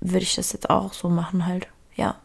würde 0.00 0.22
ich 0.22 0.34
das 0.34 0.52
jetzt 0.52 0.68
auch 0.68 0.92
so 0.92 1.08
machen 1.08 1.46
halt. 1.46 1.66
Ja. 1.94 2.16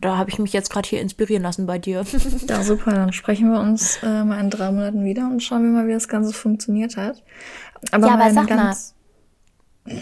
Da 0.00 0.16
habe 0.16 0.30
ich 0.30 0.38
mich 0.38 0.52
jetzt 0.52 0.70
gerade 0.70 0.88
hier 0.88 1.00
inspirieren 1.00 1.42
lassen 1.42 1.66
bei 1.66 1.78
dir. 1.78 2.04
Ja, 2.48 2.62
super. 2.62 2.92
Dann 2.92 3.12
sprechen 3.12 3.50
wir 3.50 3.60
uns 3.60 3.98
äh, 4.02 4.24
mal 4.24 4.40
in 4.40 4.50
drei 4.50 4.70
Monaten 4.70 5.04
wieder 5.04 5.22
und 5.22 5.42
schauen 5.42 5.64
wir 5.64 5.70
mal, 5.70 5.88
wie 5.88 5.92
das 5.92 6.08
Ganze 6.08 6.32
funktioniert 6.32 6.96
hat. 6.96 7.22
Aber 7.90 8.06
ja, 8.06 8.14
aber 8.14 8.32
sag 8.32 8.46
ganz 8.46 8.94
mal. 9.84 10.00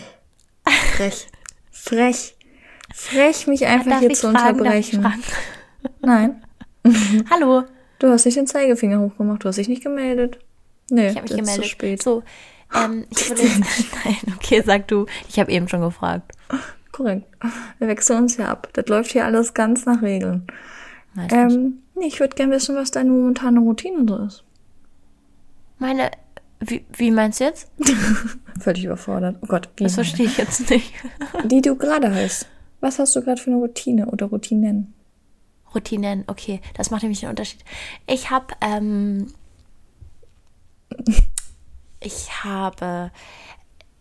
Frech. 0.96 1.28
Frech. 1.70 2.36
Frech, 2.94 3.46
mich 3.46 3.66
einfach 3.66 4.00
hier 4.00 4.12
zu 4.12 4.30
fragen, 4.30 4.58
unterbrechen. 4.58 5.06
Nein. 6.00 6.42
Hallo. 7.30 7.64
Du 7.98 8.08
hast 8.08 8.26
nicht 8.26 8.36
den 8.36 8.46
Zeigefinger 8.46 9.00
hochgemacht, 9.00 9.44
du 9.44 9.48
hast 9.48 9.56
dich 9.56 9.68
nicht 9.68 9.82
gemeldet. 9.82 10.38
Nee, 10.90 11.08
ich 11.08 11.16
habe 11.16 11.22
mich 11.22 11.36
gemeldet. 11.36 11.64
Zu 11.64 11.70
spät. 11.70 12.02
So, 12.02 12.22
ähm, 12.74 13.06
ich 13.10 13.28
würde 13.28 13.42
Nein, 14.04 14.16
okay, 14.36 14.62
sag 14.64 14.86
du. 14.88 15.06
Ich 15.28 15.38
habe 15.38 15.50
eben 15.50 15.68
schon 15.68 15.80
gefragt. 15.80 16.32
Korrekt. 16.96 17.26
Wir 17.78 17.88
wechseln 17.88 18.22
uns 18.22 18.38
ja 18.38 18.48
ab. 18.48 18.70
Das 18.72 18.86
läuft 18.86 19.12
hier 19.12 19.26
alles 19.26 19.52
ganz 19.52 19.84
nach 19.84 20.00
Regeln. 20.00 20.46
Ähm, 21.30 21.82
nee, 21.94 22.06
ich 22.06 22.20
würde 22.20 22.36
gerne 22.36 22.54
wissen, 22.54 22.74
was 22.74 22.90
deine 22.90 23.10
momentane 23.10 23.60
Routine 23.60 24.04
so 24.08 24.16
ist. 24.16 24.44
Meine, 25.78 26.10
wie, 26.60 26.84
wie 26.94 27.10
meinst 27.10 27.40
du 27.40 27.44
jetzt? 27.44 27.70
Völlig 28.60 28.84
überfordert. 28.84 29.36
Oh 29.42 29.46
Gott, 29.46 29.68
wie? 29.76 29.84
Das 29.84 29.94
verstehe 29.94 30.26
ich 30.26 30.38
jetzt 30.38 30.70
nicht. 30.70 30.92
Die 31.44 31.60
du 31.60 31.76
gerade 31.76 32.14
heißt. 32.14 32.48
Was 32.80 32.98
hast 32.98 33.14
du 33.14 33.22
gerade 33.22 33.40
für 33.40 33.50
eine 33.50 33.60
Routine 33.60 34.06
oder 34.06 34.26
Routinen? 34.26 34.94
Routinen, 35.74 36.24
okay, 36.28 36.60
das 36.74 36.90
macht 36.90 37.02
nämlich 37.02 37.22
einen 37.22 37.30
Unterschied. 37.30 37.62
Ich 38.06 38.30
habe, 38.30 38.46
ähm, 38.62 39.32
ich 42.00 42.44
habe, 42.44 43.10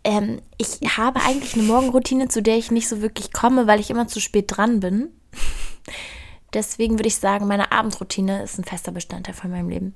ähm, 0.06 0.40
ich 0.56 0.96
habe 0.96 1.20
eigentlich 1.20 1.54
eine 1.54 1.64
Morgenroutine, 1.64 2.28
zu 2.28 2.40
der 2.40 2.56
ich 2.56 2.70
nicht 2.70 2.88
so 2.88 3.02
wirklich 3.02 3.32
komme, 3.32 3.66
weil 3.66 3.80
ich 3.80 3.90
immer 3.90 4.06
zu 4.06 4.20
spät 4.20 4.44
dran 4.48 4.78
bin. 4.78 5.08
Deswegen 6.54 6.96
würde 6.96 7.08
ich 7.08 7.16
sagen, 7.16 7.48
meine 7.48 7.72
Abendroutine 7.72 8.44
ist 8.44 8.56
ein 8.56 8.64
fester 8.64 8.92
Bestandteil 8.92 9.34
von 9.34 9.50
meinem 9.50 9.68
Leben. 9.68 9.94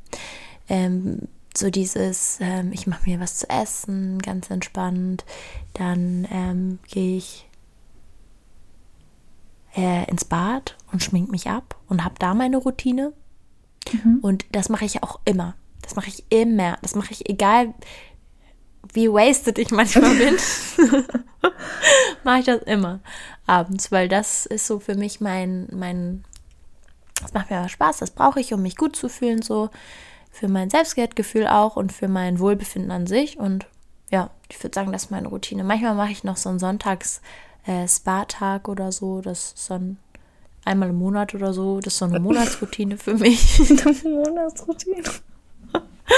Ähm, 0.69 1.29
so 1.57 1.71
dieses, 1.71 2.39
ähm, 2.41 2.73
ich 2.73 2.89
mache 2.89 3.09
mir 3.09 3.21
was 3.21 3.37
zu 3.37 3.49
essen, 3.49 4.19
ganz 4.19 4.51
entspannt. 4.51 5.25
Dann 5.75 6.27
ähm, 6.33 6.81
gehe 6.89 7.17
ich 7.17 7.49
äh, 9.77 10.11
ins 10.11 10.25
Bad 10.25 10.77
und 10.91 11.05
schmink 11.05 11.31
mich 11.31 11.49
ab 11.49 11.77
und 11.89 12.05
habe 12.05 12.17
da 12.19 12.35
meine 12.35 12.57
Routine. 12.57 13.13
Mhm. 13.93 14.19
Und 14.23 14.45
das 14.51 14.71
mache 14.71 14.85
ich 14.85 15.05
auch 15.05 15.21
immer. 15.25 15.55
Das 15.83 15.95
mache 15.95 16.09
ich 16.09 16.25
immer. 16.31 16.79
Das 16.83 16.97
mache 16.97 17.13
ich 17.13 17.29
egal, 17.29 17.75
wie 18.95 19.09
wasted 19.09 19.59
ich 19.59 19.71
manchmal 19.71 20.15
bin. 20.15 20.37
mache 22.25 22.41
ich 22.41 22.47
das 22.47 22.63
immer 22.63 23.01
abends, 23.47 23.91
weil 23.91 24.09
das 24.09 24.47
ist 24.47 24.67
so 24.67 24.79
für 24.79 24.95
mich 24.95 25.21
mein, 25.21 25.69
mein, 25.73 26.25
das 27.21 27.33
macht 27.33 27.51
mir 27.51 27.69
Spaß, 27.69 27.99
das 27.99 28.11
brauche 28.11 28.41
ich, 28.41 28.53
um 28.53 28.63
mich 28.63 28.77
gut 28.77 28.97
zu 28.97 29.09
fühlen, 29.09 29.43
so 29.43 29.71
für 30.31 30.49
mein 30.49 30.71
Selbstwertgefühl 30.71 31.47
auch 31.47 31.77
und 31.77 31.93
für 31.93 32.09
mein 32.09 32.39
Wohlbefinden 32.39 32.91
an 32.91 33.07
sich. 33.07 33.39
Und 33.39 33.67
ja, 34.11 34.31
ich 34.49 34.63
würde 34.63 34.75
sagen, 34.75 34.93
das 34.93 35.05
ist 35.05 35.11
meine 35.11 35.29
Routine. 35.29 35.65
Manchmal 35.65 35.95
mache 35.95 36.13
ich 36.13 36.25
noch 36.25 36.37
so 36.37 36.49
einen 36.49 36.59
Sonntags- 36.59 37.21
äh, 37.67 37.87
oder 38.67 38.93
so. 38.93 39.21
Das 39.21 39.53
ist 39.53 39.71
dann 39.71 39.99
einmal 40.65 40.91
im 40.91 40.97
Monat 40.97 41.35
oder 41.35 41.53
so. 41.53 41.81
Das 41.81 41.95
ist 41.95 41.99
so 41.99 42.05
eine 42.07 42.21
Monatsroutine 42.21 42.97
für 42.97 43.15
mich. 43.15 43.61
Eine 43.71 44.15
Monatsroutine. 44.15 45.03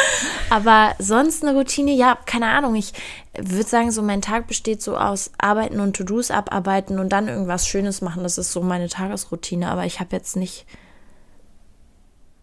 Aber 0.51 0.95
sonst 0.99 1.43
eine 1.43 1.57
Routine, 1.57 1.93
ja, 1.93 2.19
keine 2.27 2.47
Ahnung. 2.47 2.75
Ich 2.75 2.93
würde 3.37 3.69
sagen, 3.69 3.91
so 3.91 4.03
mein 4.03 4.23
Tag 4.23 4.47
besteht 4.47 4.83
so 4.83 4.97
aus 4.97 5.31
Arbeiten 5.39 5.81
und 5.81 5.97
To-Dos 5.97 6.31
abarbeiten 6.31 6.99
und 6.99 7.11
dann 7.11 7.29
irgendwas 7.29 7.67
Schönes 7.67 8.03
machen. 8.03 8.23
Das 8.23 8.39
ist 8.39 8.53
so 8.53 8.61
meine 8.63 8.89
Tagesroutine. 8.89 9.71
Aber 9.71 9.87
ich 9.87 10.01
habe 10.01 10.15
jetzt 10.15 10.37
nicht. 10.37 10.67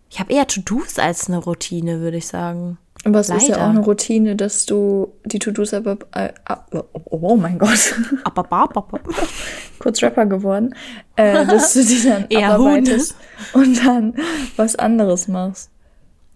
Ich 0.09 0.19
habe 0.19 0.33
eher 0.33 0.47
To-Dos 0.47 0.97
als 0.97 1.27
eine 1.27 1.37
Routine, 1.37 1.99
würde 1.99 2.17
ich 2.17 2.27
sagen. 2.27 2.79
Aber 3.05 3.19
es 3.19 3.29
Leider. 3.29 3.41
ist 3.41 3.47
ja 3.49 3.57
auch 3.57 3.69
eine 3.69 3.79
Routine, 3.79 4.35
dass 4.35 4.65
du 4.65 5.13
die 5.25 5.39
To-Dos 5.39 5.73
aber. 5.73 5.97
Äh, 6.11 6.33
oh, 6.73 6.83
oh 7.05 7.35
mein 7.35 7.59
Gott. 7.59 7.95
Kurz 9.79 10.01
Rapper 10.01 10.25
geworden. 10.25 10.75
Äh, 11.15 11.45
dass 11.45 11.73
du 11.73 11.85
die 11.85 12.03
dann 12.03 12.25
Eher 12.29 12.53
abarbeitest 12.55 13.15
Hunde. 13.53 13.69
und 13.69 13.85
dann 13.85 14.13
was 14.57 14.75
anderes 14.75 15.27
machst. 15.27 15.69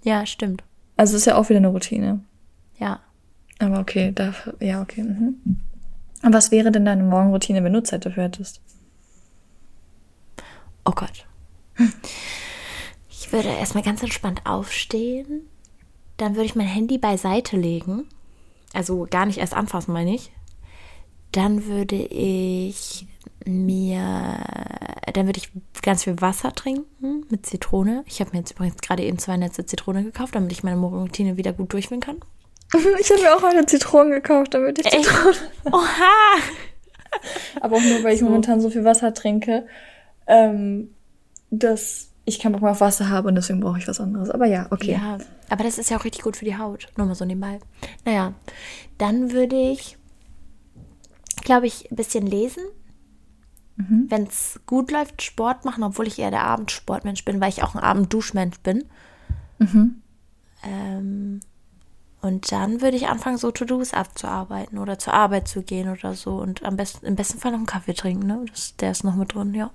Ja, 0.04 0.26
stimmt. 0.26 0.64
Also 0.96 1.18
ist 1.18 1.26
ja 1.26 1.36
auch 1.36 1.50
wieder 1.50 1.58
eine 1.58 1.68
Routine. 1.68 2.24
Ja. 2.80 3.00
Aber 3.60 3.80
okay, 3.80 4.12
da, 4.14 4.34
ja, 4.60 4.82
okay. 4.82 5.04
Mhm. 5.04 5.36
Und 6.24 6.34
was 6.34 6.52
wäre 6.52 6.72
denn 6.72 6.86
deine 6.86 7.04
Morgenroutine, 7.04 7.64
wenn 7.64 7.74
du 7.74 7.84
Zeit 7.84 8.06
dafür 8.06 8.24
hättest? 8.24 8.62
Oh 10.86 10.92
Gott. 10.92 11.26
Ich 13.10 13.32
würde 13.32 13.50
erstmal 13.50 13.84
ganz 13.84 14.04
entspannt 14.04 14.42
aufstehen 14.46 15.44
dann 16.18 16.36
würde 16.36 16.46
ich 16.46 16.56
mein 16.56 16.68
Handy 16.68 16.98
beiseite 16.98 17.58
legen. 17.58 18.08
Also 18.74 19.08
gar 19.10 19.26
nicht 19.26 19.40
erst 19.40 19.54
anfassen, 19.54 19.94
meine 19.94 20.16
ich. 20.16 20.32
Dann 21.32 21.66
würde 21.66 21.96
ich 21.96 23.08
mir, 23.46 24.40
dann 25.14 25.26
würde 25.26 25.40
ich 25.40 25.52
ganz 25.82 26.04
viel 26.04 26.20
Wasser 26.22 26.54
trinken 26.54 27.26
mit 27.30 27.46
Zitrone. 27.46 28.04
Ich 28.08 28.20
habe 28.20 28.32
mir 28.32 28.40
jetzt 28.40 28.52
übrigens 28.52 28.78
gerade 28.82 29.04
eben 29.04 29.18
zwei 29.18 29.38
Netze 29.38 29.66
Zitrone 29.66 30.04
gekauft, 30.04 30.36
damit 30.36 30.52
ich 30.52 30.64
meine 30.64 30.78
Morgenroutine 30.78 31.38
wieder 31.38 31.54
gut 31.54 31.74
durchführen 31.74 32.02
kann. 32.02 32.18
Ich 33.00 33.12
habe 33.12 33.22
mir 33.22 33.36
auch 33.36 33.44
eine 33.44 33.66
Zitrone 33.66 34.10
gekauft, 34.10 34.54
damit 34.56 34.80
ich 34.80 34.90
Zitrone. 34.90 35.36
Oha! 35.66 36.40
Aber 37.62 37.78
auch 37.78 37.82
nur, 37.82 38.04
weil 38.04 38.14
ich 38.14 38.22
so. 38.22 38.26
momentan 38.26 38.62
so 38.62 38.70
viel 38.70 38.84
Wasser 38.84 39.14
trinke, 39.14 39.68
ähm, 40.26 40.90
dass 41.52 42.10
ich 42.26 42.40
keinen 42.40 42.54
Bock 42.54 42.62
mehr 42.62 42.72
auf 42.72 42.82
Wasser 42.82 43.10
habe 43.10 43.28
und 43.28 43.36
deswegen 43.36 43.60
brauche 43.60 43.78
ich 43.78 43.88
was 43.88 44.00
anderes. 44.00 44.30
Aber 44.30 44.46
ja, 44.46 44.68
okay. 44.72 44.94
Ja, 44.94 45.18
aber 45.50 45.64
das 45.64 45.78
ist 45.78 45.90
ja 45.90 45.98
auch 45.98 46.06
richtig 46.06 46.24
gut 46.24 46.38
für 46.38 46.46
die 46.46 46.58
Haut. 46.58 46.88
Nur 46.98 47.06
mal 47.06 47.16
so 47.16 47.26
nebenbei. 47.26 47.60
Naja, 48.06 48.34
dann 48.98 49.32
würde 49.32 49.56
ich, 49.56 49.98
glaube 51.44 51.68
ich, 51.68 51.92
ein 51.92 51.96
bisschen 51.96 52.26
lesen. 52.26 52.64
Mhm. 53.76 54.06
Wenn 54.10 54.24
es 54.24 54.60
gut 54.66 54.92
läuft, 54.92 55.22
Sport 55.22 55.66
machen, 55.66 55.84
obwohl 55.84 56.08
ich 56.08 56.20
eher 56.20 56.32
der 56.32 56.44
Abendsportmensch 56.44 57.26
bin, 57.26 57.42
weil 57.42 57.50
ich 57.50 57.64
auch 57.64 57.76
ein 57.76 57.82
Abendduschmensch 57.82 58.60
bin. 58.60 58.86
Mhm. 59.60 60.02
Ähm, 60.64 61.40
Und 62.22 62.52
dann 62.54 62.82
würde 62.82 62.96
ich 62.96 63.08
anfangen, 63.08 63.38
so 63.38 63.52
To-Dos 63.52 63.94
abzuarbeiten 63.94 64.78
oder 64.78 64.98
zur 64.98 65.14
Arbeit 65.14 65.48
zu 65.50 65.62
gehen 65.62 65.90
oder 65.90 66.14
so. 66.14 66.36
Und 66.36 66.64
am 66.64 66.78
besten, 66.78 67.06
im 67.06 67.16
besten 67.16 67.40
Fall 67.40 67.52
noch 67.52 67.58
einen 67.58 67.66
Kaffee 67.66 67.94
trinken, 67.94 68.28
ne? 68.28 68.46
Das, 68.50 68.78
der 68.78 68.92
ist 68.92 69.04
noch 69.04 69.16
mit 69.16 69.34
drin, 69.34 69.54
ja. 69.54 69.72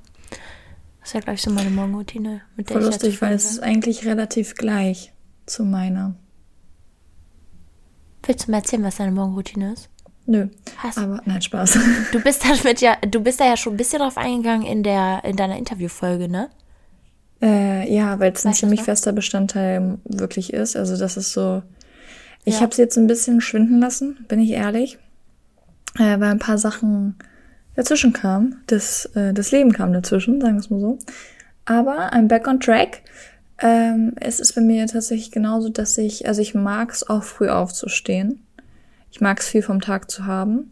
Das 1.00 1.10
ist 1.10 1.14
ja 1.14 1.20
gleich 1.20 1.42
so 1.42 1.50
meine 1.50 1.70
Morgenroutine. 1.70 2.40
Mit 2.56 2.70
der 2.70 2.78
Voll 2.78 2.86
lustig, 2.86 3.20
weil 3.20 3.34
es 3.34 3.50
ist 3.50 3.60
eigentlich 3.60 4.06
relativ 4.06 4.54
gleich 4.54 5.12
zu 5.44 5.64
meiner. 5.64 6.14
Willst 8.22 8.46
du 8.46 8.50
mir 8.50 8.58
erzählen, 8.58 8.84
was 8.84 8.96
deine 8.96 9.12
Morgenroutine 9.12 9.74
ist? 9.74 9.90
Nö. 10.28 10.48
Hast 10.76 10.98
aber 10.98 11.22
nein, 11.24 11.40
Spaß. 11.40 11.78
Du 12.12 12.20
bist 12.20 12.44
damit 12.44 12.82
ja, 12.82 12.96
du 13.00 13.20
bist 13.20 13.40
da 13.40 13.46
ja 13.46 13.56
schon 13.56 13.72
ein 13.72 13.76
bisschen 13.78 14.00
drauf 14.00 14.18
eingegangen 14.18 14.66
in 14.66 14.82
der, 14.82 15.22
in 15.24 15.36
deiner 15.36 15.56
Interviewfolge, 15.56 16.28
ne? 16.28 16.50
Äh, 17.40 17.90
ja, 17.90 18.20
weil 18.20 18.32
es 18.32 18.44
ein 18.44 18.52
ziemlich 18.52 18.82
fester 18.82 19.12
Bestandteil 19.12 19.96
wirklich 20.04 20.52
ist. 20.52 20.76
Also 20.76 20.98
das 20.98 21.16
ist 21.16 21.32
so. 21.32 21.62
Ich 22.44 22.56
ja. 22.56 22.60
habe 22.60 22.72
es 22.72 22.76
jetzt 22.76 22.98
ein 22.98 23.06
bisschen 23.06 23.40
schwinden 23.40 23.80
lassen, 23.80 24.26
bin 24.28 24.38
ich 24.40 24.50
ehrlich, 24.50 24.98
äh, 25.94 26.20
weil 26.20 26.24
ein 26.24 26.38
paar 26.38 26.58
Sachen 26.58 27.16
dazwischen 27.74 28.12
kamen. 28.12 28.62
Das, 28.66 29.06
äh, 29.14 29.32
das 29.32 29.50
Leben 29.50 29.72
kam 29.72 29.94
dazwischen, 29.94 30.42
sagen 30.42 30.56
wir 30.56 30.60
es 30.60 30.68
mal 30.68 30.80
so. 30.80 30.98
Aber 31.64 32.12
I'm 32.12 32.28
back 32.28 32.46
on 32.46 32.60
track. 32.60 33.00
Ähm, 33.60 34.12
es 34.20 34.40
ist 34.40 34.54
bei 34.54 34.60
mir 34.60 34.86
tatsächlich 34.88 35.30
genauso, 35.30 35.70
dass 35.70 35.96
ich, 35.96 36.28
also 36.28 36.42
ich 36.42 36.54
mag 36.54 36.90
es 36.90 37.08
auch 37.08 37.22
früh 37.22 37.48
aufzustehen. 37.48 38.42
Ich 39.10 39.20
mag 39.20 39.40
es 39.40 39.48
viel 39.48 39.62
vom 39.62 39.80
Tag 39.80 40.10
zu 40.10 40.26
haben. 40.26 40.70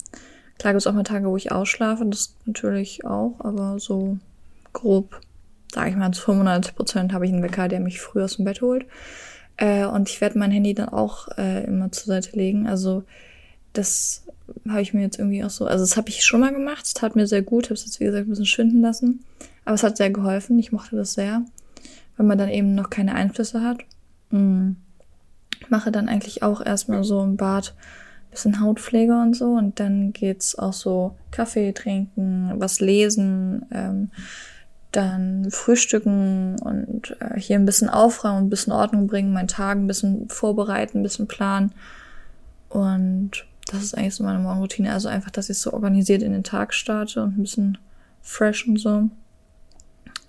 Klar 0.58 0.72
gibt 0.72 0.80
es 0.82 0.86
auch 0.86 0.92
mal 0.92 1.02
Tage, 1.02 1.28
wo 1.28 1.36
ich 1.36 1.52
ausschlafe, 1.52 2.04
das 2.06 2.34
natürlich 2.46 3.04
auch, 3.04 3.36
aber 3.40 3.78
so 3.78 4.18
grob, 4.72 5.20
sage 5.72 5.90
ich 5.90 5.96
mal, 5.96 6.12
zu 6.12 6.22
95 6.22 6.74
Prozent 6.74 7.12
habe 7.12 7.26
ich 7.26 7.32
einen 7.32 7.42
Wecker, 7.42 7.68
der 7.68 7.80
mich 7.80 8.00
früh 8.00 8.22
aus 8.22 8.36
dem 8.36 8.44
Bett 8.44 8.62
holt. 8.62 8.86
Äh, 9.58 9.86
und 9.86 10.08
ich 10.08 10.20
werde 10.20 10.38
mein 10.38 10.50
Handy 10.50 10.74
dann 10.74 10.88
auch 10.88 11.28
äh, 11.36 11.64
immer 11.64 11.92
zur 11.92 12.06
Seite 12.06 12.36
legen. 12.36 12.66
Also 12.66 13.04
das 13.72 14.24
habe 14.68 14.82
ich 14.82 14.94
mir 14.94 15.02
jetzt 15.02 15.18
irgendwie 15.18 15.44
auch 15.44 15.50
so, 15.50 15.66
also 15.66 15.84
das 15.84 15.96
habe 15.96 16.08
ich 16.08 16.24
schon 16.24 16.40
mal 16.40 16.52
gemacht, 16.52 16.84
es 16.86 16.94
tat 16.94 17.16
mir 17.16 17.26
sehr 17.26 17.42
gut, 17.42 17.66
habe 17.66 17.74
es 17.74 17.84
jetzt 17.84 18.00
wie 18.00 18.04
gesagt 18.04 18.26
ein 18.26 18.30
bisschen 18.30 18.46
schwinden 18.46 18.80
lassen, 18.80 19.24
aber 19.64 19.74
es 19.74 19.82
hat 19.82 19.96
sehr 19.96 20.10
geholfen, 20.10 20.58
ich 20.58 20.72
mochte 20.72 20.96
das 20.96 21.14
sehr, 21.14 21.42
wenn 22.16 22.26
man 22.26 22.38
dann 22.38 22.48
eben 22.48 22.74
noch 22.74 22.90
keine 22.90 23.14
Einflüsse 23.14 23.62
hat. 23.62 23.78
Mhm. 24.30 24.76
Mache 25.68 25.90
dann 25.90 26.08
eigentlich 26.08 26.42
auch 26.42 26.64
erstmal 26.64 27.02
so 27.02 27.22
im 27.22 27.36
Bad 27.36 27.74
bisschen 28.36 28.60
Hautpflege 28.60 29.18
und 29.18 29.34
so 29.34 29.52
und 29.52 29.80
dann 29.80 30.12
geht's 30.12 30.58
auch 30.58 30.72
so 30.72 31.16
Kaffee 31.30 31.72
trinken, 31.72 32.52
was 32.56 32.80
lesen, 32.80 33.66
ähm, 33.72 34.10
dann 34.92 35.50
frühstücken 35.50 36.56
und 36.60 37.16
äh, 37.20 37.38
hier 37.38 37.56
ein 37.56 37.66
bisschen 37.66 37.90
aufräumen, 37.90 38.46
ein 38.46 38.50
bisschen 38.50 38.72
Ordnung 38.72 39.06
bringen, 39.06 39.32
meinen 39.32 39.48
Tag 39.48 39.76
ein 39.76 39.86
bisschen 39.86 40.28
vorbereiten, 40.28 41.00
ein 41.00 41.02
bisschen 41.02 41.28
planen 41.28 41.72
und 42.68 43.44
das 43.66 43.82
ist 43.82 43.96
eigentlich 43.96 44.14
so 44.14 44.24
meine 44.24 44.38
Morgenroutine. 44.38 44.92
Also 44.92 45.08
einfach, 45.08 45.30
dass 45.30 45.50
ich 45.50 45.58
so 45.58 45.72
organisiert 45.72 46.22
in 46.22 46.32
den 46.32 46.44
Tag 46.44 46.72
starte 46.72 47.22
und 47.22 47.36
ein 47.36 47.42
bisschen 47.42 47.78
fresh 48.22 48.66
und 48.66 48.78
so. 48.78 49.08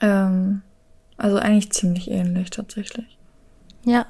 Ähm, 0.01 0.61
also 1.17 1.37
eigentlich 1.37 1.71
ziemlich 1.71 2.09
ähnlich 2.09 2.49
tatsächlich. 2.49 3.17
Ja. 3.85 4.05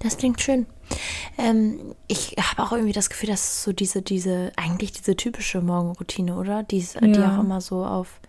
Das 0.00 0.16
klingt 0.16 0.40
schön. 0.40 0.66
Ähm, 1.38 1.94
ich 2.08 2.34
habe 2.36 2.62
auch 2.62 2.72
irgendwie 2.72 2.92
das 2.92 3.08
Gefühl, 3.08 3.30
dass 3.30 3.62
so 3.62 3.72
diese, 3.72 4.02
diese, 4.02 4.52
eigentlich 4.56 4.92
diese 4.92 5.16
typische 5.16 5.60
Morgenroutine, 5.60 6.36
oder? 6.36 6.64
Die, 6.64 6.80
ja. 6.80 7.00
die 7.00 7.22
auch 7.22 7.38
immer 7.38 7.60
so 7.60 7.84
auf, 7.84 8.20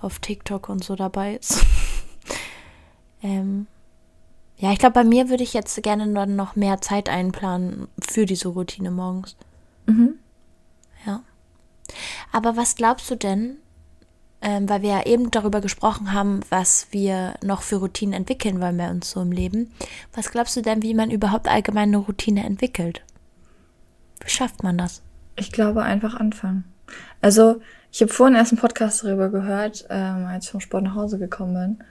auf 0.00 0.18
TikTok 0.18 0.68
und 0.68 0.82
so 0.82 0.96
dabei 0.96 1.36
ist. 1.36 1.64
ähm, 3.22 3.68
ja, 4.56 4.72
ich 4.72 4.80
glaube, 4.80 4.94
bei 4.94 5.04
mir 5.04 5.28
würde 5.28 5.44
ich 5.44 5.54
jetzt 5.54 5.80
gerne 5.84 6.12
dann 6.12 6.34
noch 6.34 6.56
mehr 6.56 6.80
Zeit 6.80 7.08
einplanen 7.08 7.86
für 8.00 8.26
diese 8.26 8.48
Routine 8.48 8.90
morgens. 8.90 9.36
Mhm. 9.86 10.14
Ja. 11.06 11.22
Aber 12.32 12.56
was 12.56 12.74
glaubst 12.74 13.08
du 13.08 13.14
denn, 13.14 13.58
ähm, 14.40 14.68
weil 14.68 14.82
wir 14.82 14.90
ja 14.90 15.06
eben 15.06 15.30
darüber 15.30 15.60
gesprochen 15.60 16.12
haben, 16.12 16.40
was 16.50 16.86
wir 16.90 17.34
noch 17.42 17.62
für 17.62 17.76
Routinen 17.76 18.14
entwickeln 18.14 18.60
wollen 18.60 18.76
bei 18.76 18.90
uns 18.90 19.10
so 19.10 19.20
im 19.20 19.32
Leben. 19.32 19.72
Was 20.14 20.30
glaubst 20.30 20.56
du 20.56 20.62
denn, 20.62 20.82
wie 20.82 20.94
man 20.94 21.10
überhaupt 21.10 21.48
allgemein 21.48 21.88
eine 21.88 21.98
Routine 21.98 22.44
entwickelt? 22.44 23.02
Wie 24.20 24.30
schafft 24.30 24.62
man 24.62 24.78
das? 24.78 25.02
Ich 25.36 25.52
glaube, 25.52 25.82
einfach 25.82 26.14
anfangen. 26.14 26.64
Also, 27.20 27.60
ich 27.90 28.00
habe 28.00 28.12
vorhin 28.12 28.36
erst 28.36 28.52
einen 28.52 28.60
Podcast 28.60 29.04
darüber 29.04 29.28
gehört, 29.28 29.86
ähm, 29.90 30.26
als 30.26 30.46
ich 30.46 30.50
vom 30.50 30.60
Sport 30.60 30.84
nach 30.84 30.94
Hause 30.94 31.18
gekommen 31.18 31.54
bin. 31.54 31.86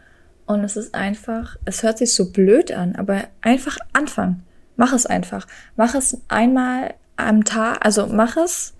Und 0.46 0.64
es 0.64 0.78
ist 0.78 0.96
einfach, 0.96 1.58
es 1.66 1.84
hört 1.84 1.98
sich 1.98 2.14
so 2.14 2.32
blöd 2.32 2.72
an, 2.72 2.96
aber 2.96 3.26
einfach 3.42 3.78
anfangen. 3.94 4.44
Mach 4.78 4.94
es 4.94 5.06
einfach. 5.06 5.48
Mach 5.76 5.96
es 5.96 6.22
einmal 6.30 6.94
am 7.18 7.44
Tag, 7.44 7.84
also 7.86 8.08
mach 8.08 8.38
es, 8.38 8.74